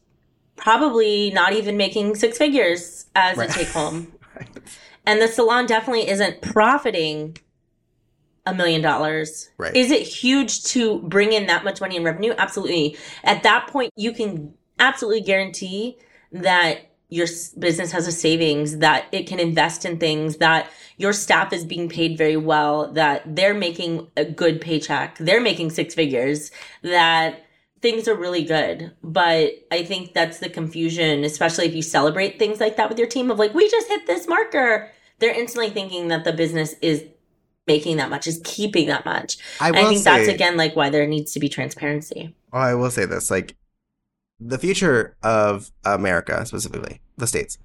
probably 0.56 1.30
not 1.30 1.52
even 1.52 1.76
making 1.76 2.16
six 2.16 2.38
figures 2.38 3.06
as 3.14 3.36
Right. 3.36 3.48
a 3.50 3.52
take 3.52 3.68
home. 3.68 4.12
Right. 4.36 4.48
And 5.06 5.22
the 5.22 5.28
salon 5.28 5.64
definitely 5.66 6.08
isn't 6.10 6.42
profiting 6.42 7.38
a 8.44 8.52
million 8.52 8.82
dollars. 8.82 9.48
Right. 9.56 9.74
Is 9.74 9.90
it 9.90 10.02
huge 10.02 10.64
to 10.64 10.98
bring 11.02 11.32
in 11.32 11.46
that 11.46 11.64
much 11.64 11.80
money 11.80 11.96
in 11.96 12.04
revenue? 12.04 12.34
Absolutely. 12.36 12.98
At 13.24 13.42
that 13.44 13.66
point, 13.68 13.92
you 13.96 14.12
can 14.12 14.52
absolutely 14.78 15.22
guarantee 15.22 15.96
that 16.32 16.85
your 17.08 17.26
business 17.58 17.92
has 17.92 18.06
a 18.06 18.12
savings, 18.12 18.78
that 18.78 19.06
it 19.12 19.26
can 19.26 19.38
invest 19.38 19.84
in 19.84 19.98
things, 19.98 20.36
that 20.38 20.68
your 20.96 21.12
staff 21.12 21.52
is 21.52 21.64
being 21.64 21.88
paid 21.88 22.18
very 22.18 22.36
well, 22.36 22.92
that 22.92 23.36
they're 23.36 23.54
making 23.54 24.08
a 24.16 24.24
good 24.24 24.60
paycheck, 24.60 25.16
they're 25.18 25.40
making 25.40 25.70
six 25.70 25.94
figures, 25.94 26.50
that 26.82 27.44
things 27.80 28.08
are 28.08 28.14
really 28.14 28.42
good. 28.42 28.92
But 29.02 29.52
I 29.70 29.84
think 29.84 30.14
that's 30.14 30.38
the 30.38 30.48
confusion, 30.48 31.22
especially 31.22 31.66
if 31.66 31.74
you 31.74 31.82
celebrate 31.82 32.38
things 32.38 32.58
like 32.58 32.76
that 32.76 32.88
with 32.88 32.98
your 32.98 33.08
team 33.08 33.30
of 33.30 33.38
like, 33.38 33.54
we 33.54 33.70
just 33.70 33.88
hit 33.88 34.06
this 34.06 34.26
marker. 34.26 34.90
They're 35.18 35.38
instantly 35.38 35.70
thinking 35.70 36.08
that 36.08 36.24
the 36.24 36.32
business 36.32 36.74
is 36.82 37.04
making 37.66 37.96
that 37.98 38.10
much, 38.10 38.26
is 38.26 38.40
keeping 38.44 38.88
that 38.88 39.04
much. 39.04 39.38
I 39.60 39.68
I 39.68 39.72
think 39.72 39.98
say, 39.98 40.04
that's 40.04 40.28
again 40.28 40.56
like 40.56 40.74
why 40.74 40.90
there 40.90 41.06
needs 41.06 41.32
to 41.32 41.40
be 41.40 41.48
transparency. 41.48 42.34
well, 42.52 42.62
I 42.62 42.74
will 42.74 42.90
say 42.90 43.06
this, 43.06 43.30
like, 43.30 43.54
the 44.38 44.58
future 44.58 45.16
of 45.22 45.70
America, 45.84 46.44
specifically 46.46 47.00
the 47.16 47.26
states, 47.26 47.58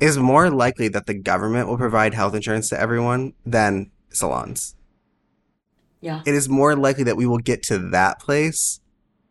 is 0.00 0.18
more 0.18 0.50
likely 0.50 0.88
that 0.88 1.06
the 1.06 1.14
government 1.14 1.68
will 1.68 1.76
provide 1.76 2.14
health 2.14 2.34
insurance 2.34 2.68
to 2.70 2.80
everyone 2.80 3.34
than 3.44 3.90
salons. 4.10 4.74
Yeah. 6.00 6.22
It 6.26 6.34
is 6.34 6.48
more 6.48 6.74
likely 6.74 7.04
that 7.04 7.16
we 7.16 7.26
will 7.26 7.38
get 7.38 7.62
to 7.64 7.78
that 7.90 8.18
place, 8.18 8.80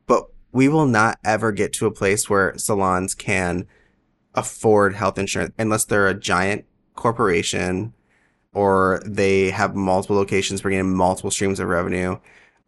but 0.08 0.28
we 0.52 0.70
will 0.70 0.86
not 0.86 1.20
ever 1.24 1.52
get 1.52 1.74
to 1.74 1.86
a 1.86 1.92
place 1.92 2.30
where 2.30 2.58
salons 2.58 3.14
can 3.14 3.68
afford 4.34 4.96
health 4.96 5.18
insurance 5.18 5.54
unless 5.60 5.84
they're 5.84 6.08
a 6.08 6.18
giant 6.18 6.66
corporation 6.96 7.94
or 8.54 9.02
they 9.06 9.52
have 9.52 9.76
multiple 9.76 10.16
locations 10.16 10.62
bringing 10.62 10.80
in 10.80 10.94
multiple 10.94 11.32
streams 11.32 11.60
of 11.60 11.68
revenue. 11.68 12.18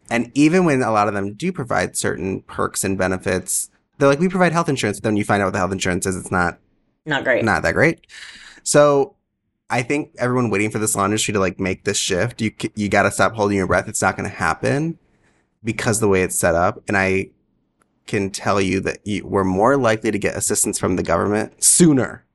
And 0.09 0.31
even 0.33 0.65
when 0.65 0.81
a 0.81 0.91
lot 0.91 1.07
of 1.07 1.13
them 1.13 1.33
do 1.33 1.51
provide 1.51 1.95
certain 1.95 2.41
perks 2.41 2.83
and 2.83 2.97
benefits, 2.97 3.69
they're 3.97 4.09
like, 4.09 4.19
we 4.19 4.29
provide 4.29 4.51
health 4.51 4.69
insurance. 4.69 4.99
But 4.99 5.09
then 5.09 5.17
you 5.17 5.23
find 5.23 5.41
out 5.41 5.47
what 5.47 5.53
the 5.53 5.59
health 5.59 5.71
insurance 5.71 6.05
is. 6.05 6.15
It's 6.15 6.31
not 6.31 6.59
Not 7.05 7.23
great. 7.23 7.43
not 7.45 7.63
that 7.63 7.73
great. 7.73 8.07
So 8.63 9.15
I 9.69 9.81
think 9.81 10.11
everyone 10.17 10.49
waiting 10.49 10.69
for 10.71 10.79
the 10.79 10.87
salon 10.87 11.11
industry 11.11 11.33
to 11.33 11.39
like 11.39 11.59
make 11.59 11.83
this 11.83 11.97
shift, 11.97 12.41
you 12.41 12.51
you 12.75 12.89
got 12.89 13.03
to 13.03 13.11
stop 13.11 13.33
holding 13.33 13.57
your 13.57 13.67
breath. 13.67 13.87
It's 13.87 14.01
not 14.01 14.15
going 14.17 14.29
to 14.29 14.35
happen 14.35 14.97
because 15.63 15.99
the 15.99 16.07
way 16.07 16.21
it's 16.23 16.37
set 16.37 16.55
up. 16.55 16.81
And 16.87 16.97
I 16.97 17.29
can 18.05 18.29
tell 18.29 18.59
you 18.59 18.79
that 18.81 18.99
you, 19.05 19.25
we're 19.25 19.43
more 19.45 19.77
likely 19.77 20.11
to 20.11 20.19
get 20.19 20.35
assistance 20.35 20.77
from 20.77 20.97
the 20.97 21.03
government 21.03 21.63
sooner 21.63 22.25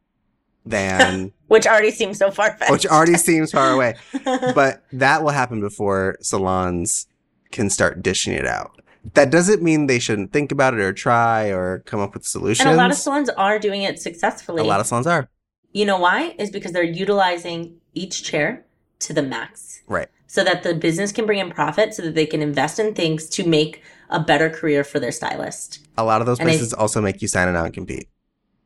than 0.64 1.32
Which 1.48 1.66
already 1.66 1.90
seems 1.90 2.18
so 2.18 2.30
far 2.30 2.56
fetched. 2.56 2.70
which 2.72 2.86
already 2.86 3.14
seems 3.16 3.52
far 3.52 3.72
away. 3.72 3.94
But 4.24 4.82
that 4.92 5.22
will 5.22 5.30
happen 5.30 5.60
before 5.60 6.16
salons 6.20 7.06
can 7.50 7.70
start 7.70 8.02
dishing 8.02 8.34
it 8.34 8.46
out. 8.46 8.80
That 9.14 9.30
doesn't 9.30 9.62
mean 9.62 9.86
they 9.86 9.98
shouldn't 9.98 10.32
think 10.32 10.50
about 10.52 10.74
it 10.74 10.80
or 10.80 10.92
try 10.92 11.50
or 11.50 11.80
come 11.86 12.00
up 12.00 12.14
with 12.14 12.24
solutions. 12.24 12.66
and 12.66 12.74
a 12.74 12.76
lot 12.76 12.90
of 12.90 12.96
salons 12.96 13.28
are 13.30 13.58
doing 13.58 13.82
it 13.82 14.00
successfully. 14.00 14.60
a 14.60 14.64
lot 14.64 14.80
of 14.80 14.86
salons 14.86 15.06
are. 15.06 15.28
you 15.72 15.84
know 15.84 15.98
why? 15.98 16.34
Is 16.38 16.50
because 16.50 16.72
they're 16.72 16.82
utilizing 16.82 17.76
each 17.94 18.22
chair 18.24 18.64
to 19.00 19.12
the 19.12 19.22
max. 19.22 19.82
Right. 19.86 20.08
So 20.26 20.44
that 20.44 20.62
the 20.62 20.74
business 20.74 21.12
can 21.12 21.26
bring 21.26 21.38
in 21.38 21.50
profit 21.50 21.94
so 21.94 22.02
that 22.02 22.14
they 22.14 22.26
can 22.26 22.42
invest 22.42 22.78
in 22.78 22.94
things 22.94 23.28
to 23.30 23.46
make 23.46 23.82
a 24.10 24.20
better 24.20 24.50
career 24.50 24.84
for 24.84 24.98
their 25.00 25.12
stylist. 25.12 25.86
A 25.96 26.04
lot 26.04 26.20
of 26.20 26.26
those 26.26 26.38
And 26.38 26.48
I- 26.48 26.52
places 26.52 26.74
also 26.74 27.00
make 27.00 27.22
you 27.22 27.28
sign 27.28 27.48
a 27.48 27.52
non-compete. 27.52 28.08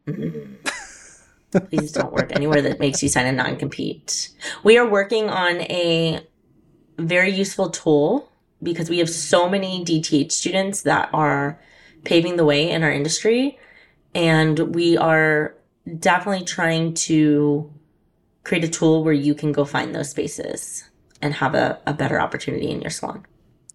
Mm. 0.07 0.57
Please 1.69 1.93
don't 1.93 2.13
work 2.13 2.33
anywhere 2.35 2.63
that 2.63 2.81
makes 2.81 3.03
you 3.03 3.09
sign 3.11 3.27
a 3.27 3.33
non 3.33 3.57
compete. 3.57 4.31
We 4.65 4.79
are 4.79 4.89
working 4.89 5.29
on 5.29 5.61
a 5.63 6.27
very 6.99 7.31
useful 7.31 7.69
tool 7.71 8.32
because 8.63 8.89
we 8.89 8.99
have 8.99 9.11
so 9.11 9.49
many 9.49 9.85
DTH 9.85 10.33
students 10.33 10.83
that 10.83 11.11
are 11.13 11.61
paving 12.05 12.37
the 12.37 12.45
way 12.45 12.71
in 12.71 12.83
our 12.83 12.91
industry. 12.91 13.59
And 14.15 14.75
we 14.75 14.97
are 14.97 15.55
definitely 15.99 16.45
trying 16.45 16.95
to 16.95 17.73
create 18.45 18.65
a 18.65 18.69
tool 18.69 19.05
where 19.05 19.15
you 19.15 19.35
can 19.35 19.53
go 19.53 19.65
find 19.65 19.95
those 19.95 20.11
spaces 20.11 20.85
and 21.21 21.35
have 21.35 21.55
a, 21.55 21.79
a 21.87 21.95
better 21.95 22.21
opportunity 22.21 22.71
in 22.71 22.81
your 22.81 22.91
salon. 22.91 23.25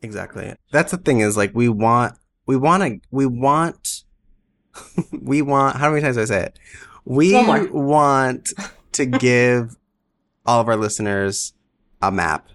Exactly. 0.01 0.53
That's 0.71 0.91
the 0.91 0.97
thing 0.97 1.21
is 1.21 1.37
like 1.37 1.51
we 1.53 1.69
want 1.69 2.15
we 2.45 2.55
want 2.55 2.83
to 2.83 2.99
we 3.11 3.25
want 3.25 4.03
we 5.21 5.41
want 5.41 5.77
how 5.77 5.89
many 5.89 6.01
times 6.01 6.17
do 6.17 6.21
I 6.21 6.25
say 6.25 6.43
it? 6.43 6.59
We 7.05 7.33
want 7.71 8.53
to 8.93 9.05
give 9.05 9.75
all 10.45 10.61
of 10.61 10.67
our 10.67 10.75
listeners 10.75 11.53
a 12.01 12.11
map 12.11 12.49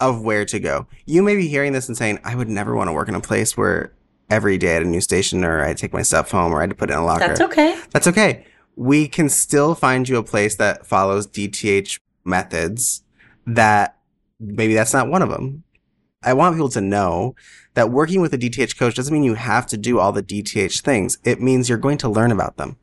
of 0.00 0.22
where 0.22 0.44
to 0.44 0.60
go. 0.60 0.86
You 1.06 1.22
may 1.22 1.36
be 1.36 1.48
hearing 1.48 1.72
this 1.72 1.88
and 1.88 1.96
saying, 1.96 2.20
I 2.24 2.34
would 2.34 2.48
never 2.48 2.74
want 2.74 2.88
to 2.88 2.92
work 2.92 3.08
in 3.08 3.14
a 3.14 3.20
place 3.20 3.56
where 3.56 3.92
every 4.30 4.58
day 4.58 4.76
at 4.76 4.82
a 4.82 4.86
new 4.86 5.00
station 5.00 5.44
or 5.44 5.64
I 5.64 5.74
take 5.74 5.92
my 5.92 6.02
stuff 6.02 6.30
home 6.30 6.52
or 6.52 6.58
I 6.58 6.62
had 6.62 6.70
to 6.70 6.76
put 6.76 6.90
it 6.90 6.94
in 6.94 6.98
a 6.98 7.04
locker. 7.04 7.28
That's 7.28 7.40
okay. 7.40 7.80
That's 7.90 8.06
okay. 8.06 8.46
We 8.76 9.08
can 9.08 9.28
still 9.28 9.74
find 9.74 10.08
you 10.08 10.18
a 10.18 10.22
place 10.22 10.56
that 10.56 10.86
follows 10.86 11.26
DTH 11.26 11.98
methods 12.24 13.02
that 13.46 13.96
maybe 14.38 14.74
that's 14.74 14.92
not 14.92 15.08
one 15.08 15.22
of 15.22 15.30
them. 15.30 15.64
I 16.22 16.34
want 16.34 16.56
people 16.56 16.68
to 16.70 16.80
know 16.80 17.34
that 17.74 17.90
working 17.90 18.20
with 18.20 18.32
a 18.34 18.38
DTH 18.38 18.76
coach 18.76 18.94
doesn't 18.96 19.12
mean 19.12 19.24
you 19.24 19.34
have 19.34 19.66
to 19.68 19.76
do 19.76 19.98
all 19.98 20.12
the 20.12 20.22
DTH 20.22 20.80
things. 20.80 21.18
It 21.24 21.40
means 21.40 21.68
you're 21.68 21.78
going 21.78 21.98
to 21.98 22.08
learn 22.08 22.32
about 22.32 22.56
them. 22.56 22.76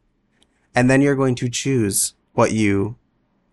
And 0.73 0.89
then 0.89 1.01
you're 1.01 1.15
going 1.15 1.35
to 1.35 1.49
choose 1.49 2.13
what 2.33 2.51
you 2.51 2.97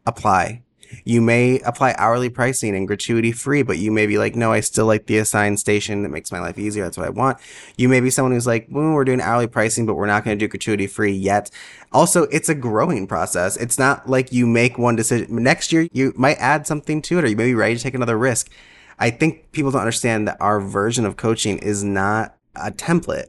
apply 0.07 0.62
you 1.05 1.20
may 1.20 1.61
apply 1.61 1.94
hourly 1.98 2.28
pricing 2.28 2.74
and 2.76 2.87
gratuity 2.87 3.33
free, 3.33 3.62
but 3.62 3.78
you 3.78 3.90
may 3.90 4.07
be 4.07 4.18
like, 4.18 4.35
no, 4.35 4.52
I 4.52 4.61
still 4.61 4.87
like 4.87 5.07
the 5.07 5.18
assigned 5.18 5.61
station 5.61 6.02
that 6.02 6.09
makes 6.09 6.33
my 6.33 6.40
life 6.40 6.59
easier. 6.59 6.85
That's 6.85 6.96
what 6.96 7.07
I 7.07 7.11
want. 7.11 7.38
You 7.76 7.88
may 7.88 8.00
be 8.00 8.11
someone 8.11 8.33
who's 8.33 8.46
like, 8.46 8.66
well, 8.70 8.92
we're 8.92 9.05
doing 9.05 9.20
hourly 9.20 9.46
pricing, 9.46 9.87
but 9.87 9.94
we're 9.94 10.07
not 10.07 10.24
going 10.24 10.38
to 10.38 10.44
do 10.44 10.48
gratuity 10.48 10.87
free 10.87 11.12
yet. 11.12 11.50
Also, 11.92 12.24
it's 12.24 12.48
a 12.48 12.55
growing 12.55 13.07
process. 13.07 13.57
It's 13.57 13.78
not 13.78 14.09
like 14.09 14.33
you 14.33 14.46
make 14.46 14.78
one 14.78 14.96
decision. 14.96 15.42
Next 15.42 15.72
year, 15.72 15.88
you 15.92 16.12
might 16.16 16.38
add 16.38 16.66
something 16.66 17.02
to 17.02 17.18
it 17.18 17.24
or 17.24 17.28
you 17.28 17.37
may 17.37 17.46
be 17.46 17.55
ready 17.55 17.76
to 17.76 17.83
take 17.83 17.94
another 17.94 18.18
risk. 18.18 18.50
I 18.98 19.11
think 19.11 19.52
people 19.52 19.70
don't 19.70 19.81
understand 19.81 20.28
that 20.28 20.37
our 20.40 20.61
version 20.61 21.05
of 21.05 21.16
coaching 21.16 21.59
is 21.59 21.83
not 21.83 22.37
a 22.55 22.70
template. 22.70 23.28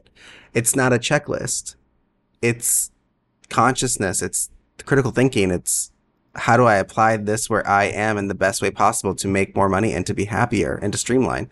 It's 0.52 0.76
not 0.76 0.92
a 0.92 0.98
checklist. 0.98 1.74
It's 2.40 2.90
consciousness. 3.48 4.22
It's 4.22 4.50
critical 4.84 5.10
thinking. 5.10 5.50
It's 5.50 5.90
how 6.36 6.56
do 6.56 6.64
I 6.64 6.76
apply 6.76 7.16
this 7.18 7.48
where 7.48 7.66
I 7.66 7.84
am 7.84 8.18
in 8.18 8.28
the 8.28 8.34
best 8.34 8.62
way 8.62 8.70
possible 8.70 9.14
to 9.14 9.28
make 9.28 9.54
more 9.54 9.68
money 9.68 9.92
and 9.92 10.06
to 10.06 10.14
be 10.14 10.24
happier 10.24 10.78
and 10.82 10.92
to 10.92 10.98
streamline? 10.98 11.48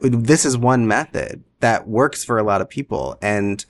This 0.00 0.44
is 0.44 0.56
one 0.56 0.86
method 0.86 1.44
that 1.60 1.88
works 1.88 2.24
for 2.24 2.38
a 2.38 2.42
lot 2.42 2.60
of 2.60 2.68
people. 2.68 3.18
And 3.20 3.64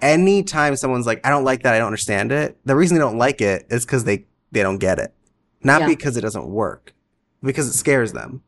anytime 0.00 0.76
someone's 0.76 1.06
like, 1.06 1.24
I 1.26 1.30
don't 1.30 1.44
like 1.44 1.62
that, 1.62 1.74
I 1.74 1.78
don't 1.78 1.86
understand 1.86 2.32
it, 2.32 2.58
the 2.64 2.76
reason 2.76 2.96
they 2.96 3.00
don't 3.00 3.18
like 3.18 3.40
it 3.40 3.66
is 3.70 3.84
because 3.84 4.04
they, 4.04 4.26
they 4.50 4.62
don't 4.62 4.78
get 4.78 4.98
it. 4.98 5.14
Not 5.62 5.82
yeah. 5.82 5.88
because 5.88 6.16
it 6.16 6.22
doesn't 6.22 6.48
work, 6.48 6.94
because 7.42 7.68
it 7.68 7.74
scares 7.74 8.12
them. 8.12 8.42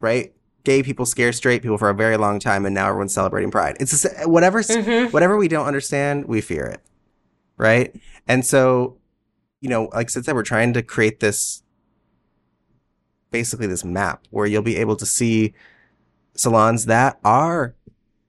Right? 0.00 0.34
Gay 0.64 0.82
people 0.82 1.06
scare 1.06 1.32
straight 1.32 1.62
people 1.62 1.78
for 1.78 1.90
a 1.90 1.94
very 1.94 2.16
long 2.16 2.38
time, 2.40 2.66
and 2.66 2.74
now 2.74 2.88
everyone's 2.88 3.14
celebrating 3.14 3.50
pride. 3.50 3.76
It's 3.80 4.06
whatever, 4.24 4.62
mm-hmm. 4.62 5.10
whatever 5.12 5.36
we 5.36 5.48
don't 5.48 5.66
understand, 5.66 6.26
we 6.26 6.40
fear 6.40 6.64
it. 6.66 6.80
Right? 7.56 7.94
And 8.26 8.44
so 8.44 8.98
you 9.60 9.68
know, 9.68 9.84
like 9.92 10.08
I 10.08 10.20
said, 10.20 10.34
we're 10.34 10.42
trying 10.42 10.72
to 10.74 10.82
create 10.82 11.20
this 11.20 11.62
basically 13.30 13.66
this 13.66 13.84
map 13.84 14.24
where 14.30 14.46
you'll 14.46 14.62
be 14.62 14.76
able 14.76 14.96
to 14.96 15.06
see 15.06 15.52
salons 16.34 16.86
that 16.86 17.18
are 17.24 17.74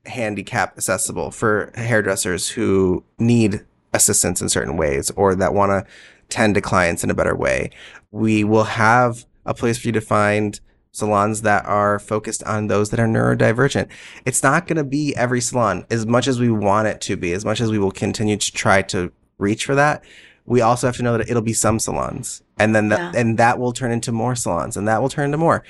handicap 0.06 0.78
accessible 0.78 1.32
for 1.32 1.72
hairdressers 1.76 2.50
who 2.50 3.04
need 3.20 3.66
assistance 3.94 4.42
in 4.42 4.50
certain 4.50 4.78
ways 4.78 5.12
or 5.12 5.36
that 5.36 5.54
want 5.54 5.70
to 5.70 5.92
tend 6.30 6.56
to 6.56 6.62
clients 6.62 7.04
in 7.04 7.10
a 7.10 7.14
better 7.14 7.36
way. 7.36 7.70
We 8.12 8.44
will 8.44 8.66
have 8.66 9.26
a 9.46 9.54
place 9.54 9.78
for 9.78 9.88
you 9.88 9.94
to 9.94 10.02
find 10.02 10.60
salons 10.92 11.44
that 11.44 11.66
are 11.66 12.00
focused 12.00 12.44
on 12.44 12.68
those 12.68 12.90
that 12.90 13.00
are 13.00 13.08
neurodivergent. 13.08 13.88
It's 14.26 14.44
not 14.44 14.66
going 14.68 14.78
to 14.78 14.84
be 14.84 15.16
every 15.16 15.42
salon 15.42 15.86
as 15.90 16.06
much 16.06 16.28
as 16.28 16.40
we 16.40 16.50
want 16.50 16.88
it 16.88 17.02
to 17.02 17.16
be, 17.16 17.34
as 17.34 17.46
much 17.46 17.62
as 17.62 17.70
we 17.70 17.78
will 17.78 17.92
continue 17.92 18.38
to 18.38 18.52
try 18.52 18.82
to 18.84 19.12
reach 19.38 19.66
for 19.66 19.76
that 19.76 20.04
we 20.48 20.62
also 20.62 20.88
have 20.88 20.96
to 20.96 21.04
know 21.04 21.18
that 21.18 21.30
it'll 21.30 21.42
be 21.44 21.54
some 21.54 21.78
salons 21.78 22.42
and 22.58 22.74
then 22.74 22.90
that, 22.90 23.14
yeah. 23.14 23.20
and 23.20 23.38
that 23.38 23.60
will 23.60 23.74
turn 23.74 23.92
into 23.92 24.12
more 24.12 24.36
salons 24.36 24.76
and 24.76 24.88
that 24.88 25.02
will 25.02 25.10
turn 25.10 25.26
into 25.26 25.38
more. 25.38 25.64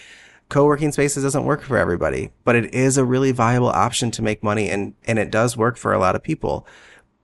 Co-working 0.50 0.94
spaces 0.94 1.24
doesn't 1.24 1.44
work 1.44 1.62
for 1.62 1.78
everybody 1.78 2.32
but 2.46 2.56
it 2.56 2.74
is 2.74 2.98
a 2.98 3.04
really 3.04 3.34
viable 3.34 3.68
option 3.68 4.12
to 4.12 4.22
make 4.22 4.42
money 4.42 4.70
and 4.70 4.94
and 5.06 5.20
it 5.20 5.30
does 5.30 5.58
work 5.58 5.76
for 5.76 5.92
a 5.92 6.00
lot 6.00 6.16
of 6.16 6.24
people. 6.24 6.66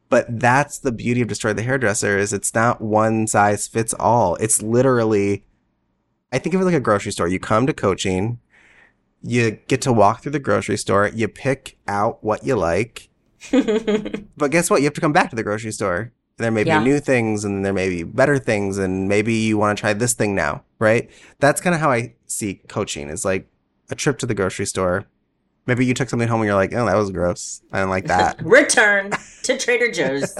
But 0.09 0.39
that's 0.39 0.77
the 0.77 0.91
beauty 0.91 1.21
of 1.21 1.27
destroy 1.27 1.53
the 1.53 1.63
hairdresser 1.63 2.17
is 2.17 2.33
it's 2.33 2.53
not 2.53 2.81
one 2.81 3.25
size 3.27 3.67
fits 3.67 3.93
all. 3.93 4.35
It's 4.35 4.61
literally 4.61 5.45
i 6.33 6.39
think 6.39 6.55
of 6.55 6.61
it 6.61 6.65
like 6.65 6.73
a 6.73 6.79
grocery 6.79 7.11
store. 7.11 7.27
You 7.27 7.39
come 7.39 7.67
to 7.67 7.73
coaching 7.73 8.39
you 9.25 9.51
get 9.67 9.81
to 9.83 9.93
walk 9.93 10.21
through 10.21 10.33
the 10.33 10.39
grocery 10.39 10.75
store 10.75 11.07
you 11.07 11.29
pick 11.29 11.77
out 11.87 12.21
what 12.21 12.43
you 12.45 12.57
like 12.57 13.09
but 13.51 14.51
guess 14.51 14.69
what? 14.69 14.81
You 14.81 14.85
have 14.85 14.93
to 14.93 15.01
come 15.01 15.13
back 15.13 15.29
to 15.29 15.35
the 15.35 15.43
grocery 15.43 15.71
store 15.71 16.11
there 16.37 16.51
may 16.51 16.63
yeah. 16.63 16.79
be 16.79 16.85
new 16.85 16.99
things 16.99 17.43
and 17.45 17.65
there 17.65 17.73
may 17.73 17.89
be 17.89 18.03
better 18.03 18.37
things 18.37 18.77
and 18.77 19.07
maybe 19.07 19.33
you 19.33 19.57
want 19.57 19.77
to 19.77 19.81
try 19.81 19.93
this 19.93 20.13
thing 20.13 20.33
now, 20.35 20.63
right? 20.79 21.09
That's 21.39 21.61
kind 21.61 21.75
of 21.75 21.81
how 21.81 21.91
I 21.91 22.15
see 22.25 22.55
coaching 22.67 23.09
is 23.09 23.23
like 23.23 23.47
a 23.89 23.95
trip 23.95 24.17
to 24.19 24.25
the 24.25 24.33
grocery 24.33 24.65
store. 24.65 25.05
Maybe 25.65 25.85
you 25.85 25.93
took 25.93 26.09
something 26.09 26.27
home 26.27 26.41
and 26.41 26.47
you're 26.47 26.55
like, 26.55 26.73
oh, 26.73 26.85
that 26.85 26.95
was 26.95 27.11
gross. 27.11 27.61
I 27.71 27.79
didn't 27.79 27.91
like 27.91 28.07
that. 28.07 28.41
Return 28.43 29.11
to 29.43 29.57
Trader 29.57 29.91
Joe's. 29.91 30.35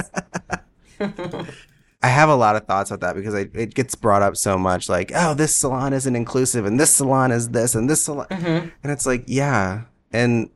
I 0.99 2.07
have 2.07 2.27
a 2.27 2.35
lot 2.35 2.57
of 2.57 2.65
thoughts 2.65 2.91
about 2.91 2.99
that 3.07 3.15
because 3.15 3.33
I, 3.33 3.47
it 3.53 3.73
gets 3.73 3.95
brought 3.95 4.21
up 4.21 4.35
so 4.35 4.57
much 4.57 4.89
like, 4.89 5.11
oh, 5.15 5.33
this 5.33 5.55
salon 5.55 5.93
isn't 5.93 6.15
inclusive 6.15 6.65
and 6.65 6.77
this 6.77 6.91
salon 6.91 7.31
is 7.31 7.49
this 7.49 7.75
and 7.75 7.89
this 7.89 8.03
salon. 8.03 8.27
Mm-hmm. 8.29 8.69
And 8.83 8.91
it's 8.91 9.05
like, 9.05 9.23
yeah. 9.27 9.83
And 10.11 10.49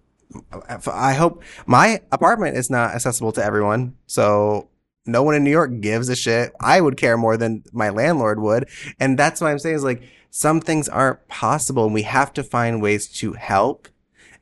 I 0.92 1.14
hope 1.14 1.42
my 1.66 2.02
apartment 2.12 2.58
is 2.58 2.70
not 2.70 2.94
accessible 2.94 3.32
to 3.32 3.44
everyone. 3.44 3.96
So 4.08 4.68
no 5.08 5.24
one 5.24 5.36
in 5.36 5.44
New 5.44 5.52
York 5.52 5.80
gives 5.80 6.10
a 6.10 6.16
shit. 6.16 6.54
I 6.60 6.82
would 6.82 6.98
care 6.98 7.18
more 7.18 7.38
than 7.38 7.64
my 7.72 7.90
landlord 7.90 8.40
would. 8.40 8.70
And 9.00 9.18
that's 9.18 9.42
what 9.42 9.50
I'm 9.50 9.60
saying 9.60 9.76
is 9.76 9.84
like 9.84 10.04
some 10.30 10.60
things 10.62 10.90
aren't 10.90 11.28
possible 11.28 11.86
and 11.86 11.94
we 11.94 12.04
have 12.04 12.34
to 12.34 12.44
find 12.44 12.82
ways 12.82 13.08
to 13.20 13.34
help 13.34 13.88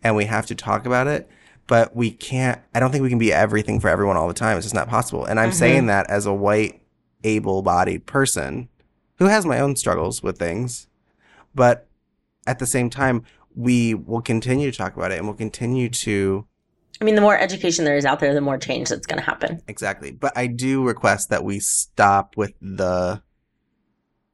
and 0.04 0.16
we 0.16 0.26
have 0.26 0.46
to 0.48 0.56
talk 0.56 0.86
about 0.86 1.08
it. 1.08 1.30
But 1.68 1.96
we 1.96 2.12
can't, 2.12 2.62
I 2.76 2.80
don't 2.80 2.92
think 2.92 3.02
we 3.02 3.10
can 3.10 3.18
be 3.18 3.34
everything 3.34 3.80
for 3.80 3.90
everyone 3.90 4.18
all 4.18 4.28
the 4.28 4.34
time. 4.34 4.58
It's 4.58 4.66
just 4.66 4.76
not 4.76 4.90
possible. 4.90 5.26
And 5.26 5.40
I'm 5.40 5.50
mm-hmm. 5.50 5.58
saying 5.58 5.86
that 5.88 6.10
as 6.10 6.26
a 6.26 6.34
white, 6.34 6.82
able 7.24 7.64
bodied 7.64 8.06
person 8.06 8.70
who 9.16 9.26
has 9.26 9.46
my 9.46 9.60
own 9.60 9.76
struggles 9.76 10.22
with 10.22 10.38
things. 10.38 10.88
But 11.56 11.88
at 12.46 12.60
the 12.60 12.68
same 12.68 12.90
time, 12.90 13.24
we 13.56 13.94
will 13.94 14.22
continue 14.22 14.70
to 14.70 14.78
talk 14.78 14.96
about 14.96 15.12
it 15.12 15.18
and 15.18 15.26
we'll 15.26 15.36
continue 15.36 15.90
to 15.90 16.46
I 17.02 17.04
mean, 17.04 17.16
the 17.16 17.22
more 17.22 17.38
education 17.38 17.86
there 17.86 17.98
is 17.98 18.06
out 18.06 18.20
there, 18.20 18.34
the 18.34 18.42
more 18.42 18.58
change 18.58 18.90
that's 18.90 19.06
going 19.06 19.20
to 19.20 19.26
happen. 19.26 19.62
Exactly. 19.68 20.12
But 20.12 20.34
I 20.38 20.48
do 20.48 20.84
request 20.84 21.30
that 21.30 21.44
we 21.44 21.60
stop 21.60 22.38
with 22.38 22.54
the 22.62 23.22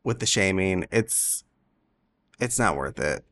with 0.03 0.19
the 0.19 0.25
shaming. 0.25 0.85
It's 0.91 1.43
it's 2.39 2.59
not 2.59 2.75
worth 2.75 2.99
it. 2.99 3.23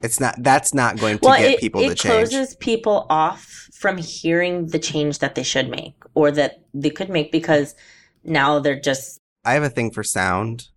It's 0.00 0.20
not 0.20 0.36
that's 0.38 0.74
not 0.74 0.98
going 0.98 1.18
to 1.18 1.26
well, 1.26 1.38
get 1.38 1.52
it, 1.52 1.60
people 1.60 1.80
it 1.80 1.88
to 1.88 1.94
change. 1.94 2.28
It 2.28 2.30
closes 2.30 2.56
people 2.56 3.06
off 3.08 3.68
from 3.72 3.96
hearing 3.96 4.66
the 4.66 4.78
change 4.78 5.20
that 5.20 5.34
they 5.34 5.42
should 5.42 5.70
make 5.70 5.94
or 6.14 6.30
that 6.32 6.62
they 6.74 6.90
could 6.90 7.08
make 7.08 7.32
because 7.32 7.74
now 8.22 8.58
they're 8.58 8.78
just 8.78 9.20
I 9.44 9.52
have 9.54 9.62
a 9.62 9.70
thing 9.70 9.90
for 9.90 10.02
sound. 10.02 10.68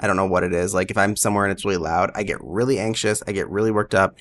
I 0.00 0.08
don't 0.08 0.16
know 0.16 0.26
what 0.26 0.42
it 0.42 0.52
is. 0.52 0.74
Like 0.74 0.90
if 0.90 0.98
I'm 0.98 1.14
somewhere 1.14 1.44
and 1.44 1.52
it's 1.52 1.64
really 1.64 1.76
loud, 1.76 2.10
I 2.14 2.24
get 2.24 2.38
really 2.40 2.78
anxious. 2.78 3.22
I 3.26 3.32
get 3.32 3.48
really 3.48 3.70
worked 3.70 3.94
up. 3.94 4.16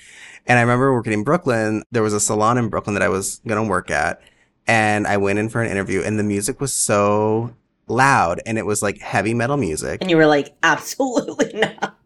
And 0.47 0.57
I 0.57 0.61
remember 0.61 0.93
working 0.93 1.13
in 1.13 1.23
Brooklyn. 1.23 1.83
There 1.91 2.03
was 2.03 2.13
a 2.13 2.19
salon 2.19 2.57
in 2.57 2.69
Brooklyn 2.69 2.93
that 2.95 3.03
I 3.03 3.09
was 3.09 3.41
going 3.47 3.63
to 3.63 3.69
work 3.69 3.91
at. 3.91 4.21
And 4.67 5.07
I 5.07 5.17
went 5.17 5.39
in 5.39 5.49
for 5.49 5.61
an 5.61 5.71
interview 5.71 6.01
and 6.01 6.19
the 6.19 6.23
music 6.23 6.61
was 6.61 6.73
so 6.73 7.55
loud 7.87 8.41
and 8.45 8.57
it 8.57 8.65
was 8.65 8.81
like 8.81 8.99
heavy 8.99 9.33
metal 9.33 9.57
music. 9.57 10.01
And 10.01 10.09
you 10.09 10.17
were 10.17 10.27
like, 10.27 10.55
absolutely 10.63 11.51
not. 11.53 11.97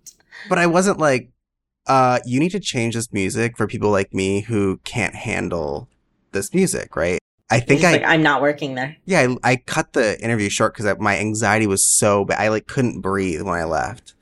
But 0.49 0.57
I 0.57 0.67
wasn't 0.67 0.99
like, 0.99 1.29
uh, 1.87 2.19
you 2.25 2.39
need 2.39 2.49
to 2.49 2.59
change 2.59 2.95
this 2.95 3.11
music 3.13 3.57
for 3.57 3.67
people 3.67 3.91
like 3.91 4.13
me 4.13 4.41
who 4.41 4.77
can't 4.83 5.15
handle 5.15 5.87
this 6.31 6.53
music, 6.53 6.95
right? 6.95 7.19
I 7.49 7.59
think 7.59 7.83
I, 7.83 7.91
like, 7.91 8.03
I'm 8.03 8.23
not 8.23 8.41
working 8.41 8.73
there. 8.73 8.97
Yeah, 9.05 9.35
I, 9.43 9.51
I 9.51 9.55
cut 9.57 9.93
the 9.93 10.19
interview 10.23 10.49
short 10.49 10.75
because 10.75 10.97
my 10.99 11.17
anxiety 11.19 11.67
was 11.67 11.85
so 11.85 12.25
bad. 12.25 12.39
I 12.39 12.47
like 12.47 12.65
couldn't 12.65 13.01
breathe 13.01 13.41
when 13.43 13.53
I 13.53 13.65
left, 13.65 14.14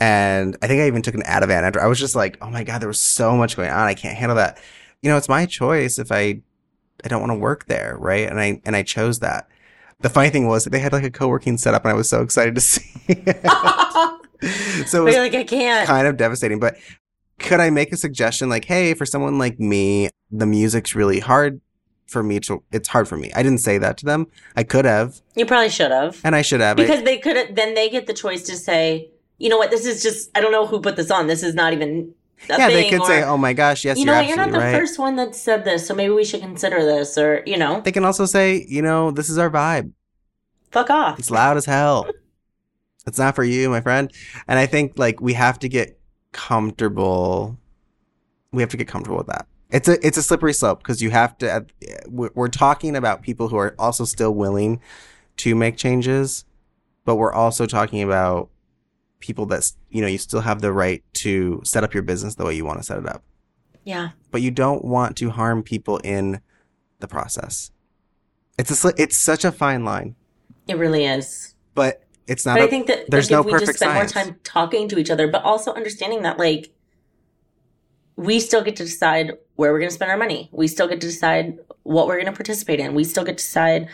and 0.00 0.56
I 0.62 0.66
think 0.66 0.80
I 0.82 0.86
even 0.86 1.02
took 1.02 1.14
an 1.14 1.22
Ativan 1.22 1.62
after. 1.62 1.80
I 1.80 1.86
was 1.86 1.98
just 1.98 2.14
like, 2.16 2.36
oh 2.42 2.50
my 2.50 2.64
god, 2.64 2.80
there 2.80 2.88
was 2.88 3.00
so 3.00 3.36
much 3.36 3.56
going 3.56 3.70
on. 3.70 3.86
I 3.86 3.94
can't 3.94 4.16
handle 4.16 4.36
that. 4.36 4.58
You 5.02 5.10
know, 5.10 5.16
it's 5.16 5.28
my 5.28 5.46
choice 5.46 5.98
if 5.98 6.10
I 6.10 6.40
I 7.04 7.08
don't 7.08 7.20
want 7.20 7.30
to 7.32 7.38
work 7.38 7.66
there, 7.66 7.96
right? 7.98 8.28
And 8.28 8.40
I 8.40 8.60
and 8.64 8.74
I 8.76 8.82
chose 8.82 9.18
that. 9.20 9.48
The 10.00 10.08
funny 10.10 10.30
thing 10.30 10.46
was 10.46 10.64
that 10.64 10.70
they 10.70 10.80
had 10.80 10.92
like 10.92 11.04
a 11.04 11.10
co-working 11.10 11.56
setup 11.58 11.84
and 11.84 11.92
I 11.92 11.94
was 11.94 12.08
so 12.08 12.22
excited 12.22 12.54
to 12.56 12.60
see 12.60 12.90
it. 13.08 13.40
so 14.86 15.02
it 15.02 15.04
was 15.04 15.16
like, 15.16 15.34
I 15.34 15.44
can't. 15.44 15.86
kind 15.86 16.06
of 16.06 16.16
devastating, 16.16 16.58
but 16.60 16.76
could 17.38 17.60
I 17.60 17.70
make 17.70 17.92
a 17.92 17.96
suggestion 17.96 18.48
like, 18.48 18.64
hey, 18.64 18.94
for 18.94 19.06
someone 19.06 19.38
like 19.38 19.58
me, 19.58 20.08
the 20.30 20.46
music's 20.46 20.94
really 20.94 21.20
hard 21.20 21.60
for 22.06 22.22
me 22.22 22.38
to 22.40 22.62
it's 22.70 22.88
hard 22.88 23.08
for 23.08 23.16
me. 23.16 23.32
I 23.34 23.42
didn't 23.42 23.60
say 23.60 23.78
that 23.78 23.96
to 23.98 24.04
them. 24.06 24.26
I 24.56 24.62
could 24.62 24.84
have, 24.84 25.20
You 25.34 25.46
probably 25.46 25.70
should 25.70 25.90
have. 25.90 26.20
and 26.24 26.34
I 26.36 26.42
should 26.42 26.60
have. 26.60 26.78
I- 26.78 26.82
Because 26.82 27.02
they 27.02 27.18
could 27.18 27.54
then 27.56 27.74
they 27.74 27.88
get 27.88 28.06
the 28.06 28.12
choice 28.14 28.42
to 28.44 28.56
say, 28.56 29.10
you 29.38 29.48
know 29.48 29.58
what, 29.58 29.70
this 29.70 29.86
is 29.86 30.02
just 30.02 30.30
I 30.36 30.40
don't 30.40 30.52
know 30.52 30.66
who 30.66 30.80
put 30.80 30.96
this 30.96 31.10
on. 31.10 31.26
This 31.26 31.42
is 31.42 31.54
not 31.54 31.72
even 31.72 32.14
yeah, 32.48 32.68
they 32.68 32.82
thing," 32.82 32.90
could 32.90 33.02
or, 33.02 33.06
say, 33.06 33.22
"Oh 33.22 33.36
my 33.36 33.52
gosh, 33.52 33.84
yes, 33.84 33.98
you 33.98 34.04
you're 34.04 34.14
know 34.14 34.20
you're 34.20 34.36
not 34.36 34.52
the 34.52 34.58
right." 34.58 34.76
first 34.76 34.98
one 34.98 35.16
that 35.16 35.34
said 35.34 35.64
this, 35.64 35.86
so 35.86 35.94
maybe 35.94 36.12
we 36.12 36.24
should 36.24 36.40
consider 36.40 36.84
this 36.84 37.16
or 37.16 37.42
you 37.46 37.56
know, 37.56 37.80
They 37.80 37.92
can 37.92 38.04
also 38.04 38.26
say, 38.26 38.64
"You 38.68 38.82
know, 38.82 39.10
this 39.10 39.28
is 39.28 39.38
our 39.38 39.50
vibe. 39.50 39.92
fuck 40.70 40.90
off. 40.90 41.18
It's 41.18 41.30
loud 41.30 41.56
as 41.56 41.64
hell. 41.66 42.06
It's 43.06 43.18
not 43.18 43.34
for 43.34 43.44
you, 43.44 43.68
my 43.70 43.80
friend." 43.80 44.12
And 44.48 44.58
I 44.58 44.66
think 44.66 44.98
like 44.98 45.20
we 45.20 45.34
have 45.34 45.58
to 45.60 45.68
get 45.68 45.98
comfortable. 46.32 47.58
We 48.52 48.62
have 48.62 48.70
to 48.70 48.76
get 48.76 48.88
comfortable 48.88 49.18
with 49.18 49.28
that. 49.28 49.46
It's 49.70 49.88
a 49.88 50.06
it's 50.06 50.16
a 50.16 50.22
slippery 50.22 50.52
slope 50.52 50.78
because 50.78 51.02
you 51.02 51.10
have 51.10 51.36
to. 51.38 51.66
we're 52.08 52.48
talking 52.48 52.94
about 52.94 53.22
people 53.22 53.48
who 53.48 53.56
are 53.56 53.74
also 53.78 54.04
still 54.04 54.34
willing 54.34 54.80
to 55.38 55.54
make 55.54 55.76
changes, 55.76 56.44
but 57.04 57.16
we're 57.16 57.32
also 57.32 57.66
talking 57.66 58.02
about 58.02 58.50
people 59.24 59.46
that 59.46 59.72
you 59.90 60.02
know 60.02 60.06
you 60.06 60.18
still 60.18 60.40
have 60.42 60.60
the 60.60 60.72
right 60.72 61.02
to 61.14 61.60
set 61.64 61.82
up 61.82 61.94
your 61.94 62.02
business 62.02 62.34
the 62.34 62.44
way 62.44 62.54
you 62.54 62.64
want 62.64 62.78
to 62.78 62.84
set 62.84 62.98
it 62.98 63.06
up. 63.08 63.22
Yeah. 63.84 64.10
but 64.30 64.40
you 64.40 64.50
don't 64.50 64.84
want 64.84 65.16
to 65.18 65.30
harm 65.30 65.62
people 65.62 65.98
in 65.98 66.40
the 67.00 67.08
process. 67.08 67.70
It's 68.58 68.84
a 68.84 68.92
it's 68.96 69.16
such 69.16 69.44
a 69.44 69.52
fine 69.52 69.84
line, 69.84 70.14
It 70.68 70.76
really 70.78 71.04
is. 71.06 71.54
but 71.74 72.02
it's 72.26 72.46
not. 72.46 72.54
But 72.56 72.62
a- 72.62 72.66
I 72.66 72.70
think 72.70 72.86
that 72.86 73.10
there's 73.10 73.30
like, 73.30 73.44
no 73.44 73.48
if 73.48 73.60
we 73.60 73.66
just 73.66 73.76
spend 73.78 73.92
science. 73.92 74.14
more 74.14 74.24
time 74.24 74.36
talking 74.44 74.88
to 74.88 74.98
each 74.98 75.10
other, 75.10 75.26
but 75.28 75.42
also 75.42 75.72
understanding 75.74 76.22
that 76.22 76.38
like 76.38 76.70
we 78.16 78.38
still 78.40 78.62
get 78.62 78.76
to 78.76 78.84
decide 78.84 79.32
where 79.56 79.72
we're 79.72 79.78
going 79.80 79.90
to 79.90 79.94
spend 79.94 80.10
our 80.10 80.16
money. 80.16 80.48
We 80.52 80.68
still 80.68 80.86
get 80.88 81.00
to 81.00 81.06
decide 81.06 81.58
what 81.82 82.06
we're 82.06 82.14
going 82.14 82.26
to 82.26 82.32
participate 82.32 82.78
in. 82.80 82.94
We 82.94 83.04
still 83.04 83.24
get 83.24 83.38
to 83.38 83.44
decide 83.44 83.88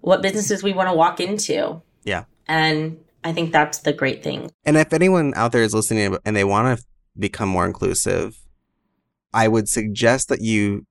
what 0.00 0.22
businesses 0.22 0.62
we 0.62 0.72
want 0.72 0.88
to 0.88 0.94
walk 0.94 1.20
into. 1.20 1.82
Yeah. 2.04 2.24
And 2.48 2.98
I 3.24 3.32
think 3.32 3.52
that's 3.52 3.78
the 3.78 3.92
great 3.92 4.22
thing. 4.22 4.50
and 4.64 4.76
if 4.76 4.92
anyone 4.92 5.32
out 5.34 5.52
there 5.52 5.62
is 5.62 5.72
listening 5.74 6.16
and 6.24 6.36
they 6.36 6.44
want 6.44 6.78
to 6.78 6.84
become 7.18 7.48
more 7.48 7.64
inclusive, 7.66 8.36
I 9.32 9.48
would 9.48 9.68
suggest 9.68 10.28
that 10.28 10.40
you 10.42 10.86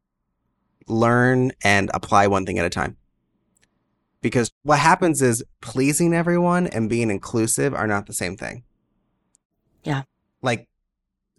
learn 0.88 1.52
and 1.64 1.90
apply 1.94 2.28
one 2.28 2.46
thing 2.46 2.58
at 2.60 2.66
a 2.66 2.70
time. 2.70 2.98
Because 4.22 4.52
what 4.64 4.80
happens 4.80 5.22
is 5.22 5.44
pleasing 5.62 6.14
everyone 6.14 6.68
and 6.68 6.90
being 6.90 7.10
inclusive 7.12 7.74
are 7.74 7.88
not 7.88 8.06
the 8.08 8.14
same 8.14 8.36
thing. 8.38 8.64
Yeah. 9.84 10.04
Like, 10.42 10.68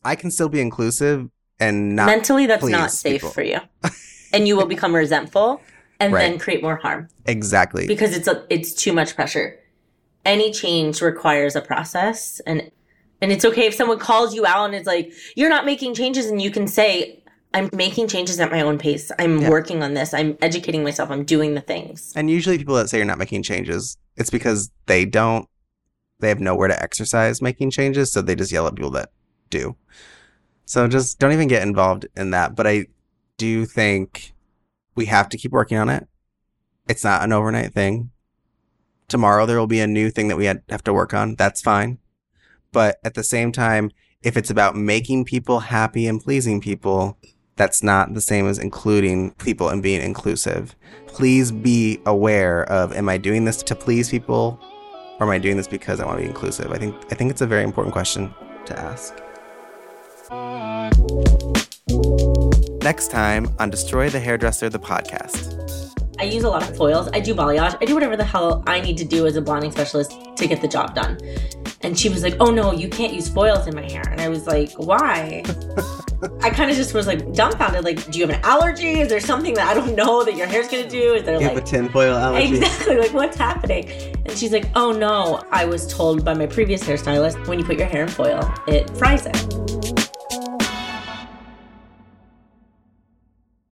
I 0.05 0.17
can 0.17 0.31
still 0.31 0.49
be 0.51 0.61
inclusive 0.61 1.29
and 1.59 1.97
not 1.97 2.07
Mentally, 2.07 2.47
that's 2.47 2.65
not 2.65 2.91
safe 2.91 3.23
people. 3.23 3.31
for 3.31 3.43
you. 3.43 3.59
and 4.33 4.47
you 4.47 4.57
will 4.57 4.67
become 4.67 4.95
resentful 4.95 5.61
and 5.99 6.13
Right. 6.13 6.29
then 6.31 6.39
create 6.39 6.63
more 6.63 6.77
harm 6.77 7.09
exactly. 7.27 7.87
because 7.87 8.15
it's 8.17 8.29
a, 8.29 8.45
it's 8.51 8.75
too 8.75 8.93
much 8.93 9.15
pressure. 9.15 9.59
Any 10.25 10.53
change 10.53 11.01
requires 11.03 11.55
a 11.57 11.61
process 11.61 12.41
and 12.47 12.71
and 13.21 13.33
it's 13.33 13.45
okay 13.45 13.67
if 13.67 13.75
someone 13.75 13.99
calls 13.99 14.35
you 14.35 14.45
out 14.45 14.67
and 14.67 14.75
it's 14.75 14.87
like 14.87 15.13
you're 15.35 15.49
not 15.49 15.65
making 15.65 15.95
changes 15.95 16.27
and 16.27 16.43
you 16.43 16.51
can 16.51 16.67
say 16.67 17.23
I'm 17.55 17.71
making 17.73 18.09
changes 18.09 18.41
at 18.41 18.51
my 18.51 18.61
own 18.63 18.79
pace. 18.79 19.13
I'm 19.19 19.41
Yeah. 19.41 19.49
working 19.49 19.83
on 19.83 19.95
this. 19.95 20.13
I'm 20.13 20.37
educating 20.43 20.83
myself. 20.83 21.11
I'm 21.11 21.25
doing 21.25 21.55
the 21.55 21.61
things. 21.61 22.13
And 22.17 22.29
usually 22.29 22.59
people 22.59 22.75
that 22.75 22.91
say 22.91 22.99
you're 22.99 23.07
not 23.07 23.19
making 23.19 23.45
changes, 23.45 23.97
it's 24.17 24.31
because 24.31 24.71
they 24.87 25.05
don't 25.05 25.49
they 26.21 26.29
have 26.29 26.41
nowhere 26.41 26.69
to 26.69 26.83
exercise 26.83 27.43
making 27.43 27.71
changes, 27.71 28.11
so 28.13 28.23
they 28.23 28.35
just 28.35 28.51
yell 28.53 28.67
at 28.67 28.75
people 28.75 28.91
that 28.93 29.11
do. 29.51 29.77
So 30.65 30.89
just 30.89 31.19
don't 31.19 31.33
even 31.33 31.49
get 31.49 31.63
involved 31.63 32.07
in 32.17 32.31
that. 32.31 32.55
But 32.55 32.67
I 32.67 32.87
do 33.37 33.67
think 33.67 34.33
we 34.95 35.07
have 35.07 35.29
to 35.31 35.37
keep 35.37 35.51
working 35.53 35.77
on 35.77 35.89
it. 35.91 36.07
It's 36.89 37.05
not 37.05 37.23
an 37.23 37.33
overnight 37.33 37.75
thing. 37.75 38.11
Tomorrow 39.09 39.47
there 39.47 39.59
will 39.59 39.67
be 39.67 39.81
a 39.81 39.87
new 39.87 40.11
thing 40.11 40.29
that 40.29 40.37
we 40.37 40.47
have 40.47 40.85
to 40.85 40.93
work 40.93 41.15
on. 41.15 41.35
That's 41.37 41.61
fine. 41.61 41.99
But 42.73 42.99
at 43.05 43.15
the 43.15 43.23
same 43.23 43.53
time, 43.53 43.91
if 44.23 44.37
it's 44.37 44.51
about 44.51 44.75
making 44.75 45.27
people 45.27 45.61
happy 45.61 46.07
and 46.07 46.21
pleasing 46.21 46.61
people, 46.61 47.19
that's 47.57 47.83
not 47.83 48.15
the 48.15 48.21
same 48.21 48.47
as 48.47 48.59
including 48.59 49.33
people 49.35 49.69
and 49.69 49.83
being 49.83 50.03
inclusive. 50.03 50.75
Please 51.07 51.53
be 51.53 52.01
aware 52.07 52.65
of 52.65 52.93
am 52.95 53.09
I 53.09 53.19
doing 53.19 53.45
this 53.45 53.63
to 53.63 53.75
please 53.75 54.11
people 54.11 54.59
or 55.21 55.27
am 55.27 55.31
I 55.31 55.39
doing 55.39 55.57
this 55.57 55.69
because 55.69 56.01
I 56.01 56.07
want 56.07 56.19
to 56.19 56.23
be 56.23 56.29
inclusive? 56.29 56.73
I 56.73 56.79
think 56.79 56.97
I 57.13 57.15
think 57.15 57.31
it's 57.31 57.43
a 57.43 57.47
very 57.47 57.63
important 57.63 57.93
question 57.93 58.35
to 58.67 58.79
ask. 58.79 59.15
Next 62.83 63.11
time 63.11 63.55
on 63.59 63.71
Destroy 63.71 64.11
the 64.11 64.21
Hairdresser 64.21 64.69
the 64.69 64.81
podcast. 64.81 65.84
I 66.19 66.25
use 66.25 66.45
a 66.45 66.49
lot 66.49 66.63
of 66.63 66.77
foils. 66.77 67.09
I 67.13 67.21
do 67.21 67.35
balayage. 67.35 67.77
I 67.81 67.85
do 67.85 67.95
whatever 67.95 68.17
the 68.17 68.25
hell 68.25 68.63
I 68.67 68.81
need 68.81 68.97
to 68.99 69.05
do 69.05 69.27
as 69.27 69.37
a 69.37 69.43
blonding 69.43 69.71
specialist 69.71 70.17
to 70.37 70.47
get 70.47 70.61
the 70.61 70.69
job 70.69 70.95
done. 70.95 71.19
And 71.83 71.99
she 71.99 72.09
was 72.09 72.23
like, 72.23 72.37
"Oh 72.41 72.51
no, 72.51 72.73
you 72.73 72.89
can't 72.89 73.13
use 73.13 73.29
foils 73.29 73.67
in 73.67 73.75
my 73.75 73.83
hair." 73.91 74.03
And 74.11 74.21
I 74.21 74.29
was 74.29 74.47
like, 74.47 74.73
"Why?" 74.77 75.43
I 76.43 76.51
kind 76.51 76.71
of 76.71 76.77
just 76.77 76.95
was 76.95 77.07
like 77.07 77.33
dumbfounded. 77.35 77.85
Like, 77.85 78.11
do 78.11 78.19
you 78.19 78.27
have 78.27 78.35
an 78.35 78.43
allergy? 78.45 79.01
Is 79.01 79.09
there 79.09 79.21
something 79.21 79.55
that 79.55 79.69
I 79.69 79.75
don't 79.75 79.95
know 79.95 80.25
that 80.25 80.37
your 80.37 80.47
hair's 80.47 80.69
gonna 80.69 80.89
do? 80.89 81.15
Is 81.15 81.25
there 81.25 81.39
like 81.39 81.57
a 81.57 81.61
tinfoil 81.61 82.15
allergy. 82.15 82.57
exactly 82.57 82.97
like 82.97 83.13
what's 83.13 83.37
happening? 83.37 83.89
And 84.25 84.33
she's 84.33 84.53
like, 84.53 84.67
"Oh 84.75 84.93
no, 84.93 85.43
I 85.51 85.65
was 85.65 85.87
told 85.87 86.25
by 86.25 86.35
my 86.35 86.47
previous 86.47 86.83
hairstylist 86.83 87.47
when 87.49 87.59
you 87.59 87.65
put 87.65 87.79
your 87.79 87.89
hair 87.89 88.03
in 88.03 88.09
foil, 88.09 88.41
it 88.67 88.89
fries 88.97 89.27
it." 89.27 90.04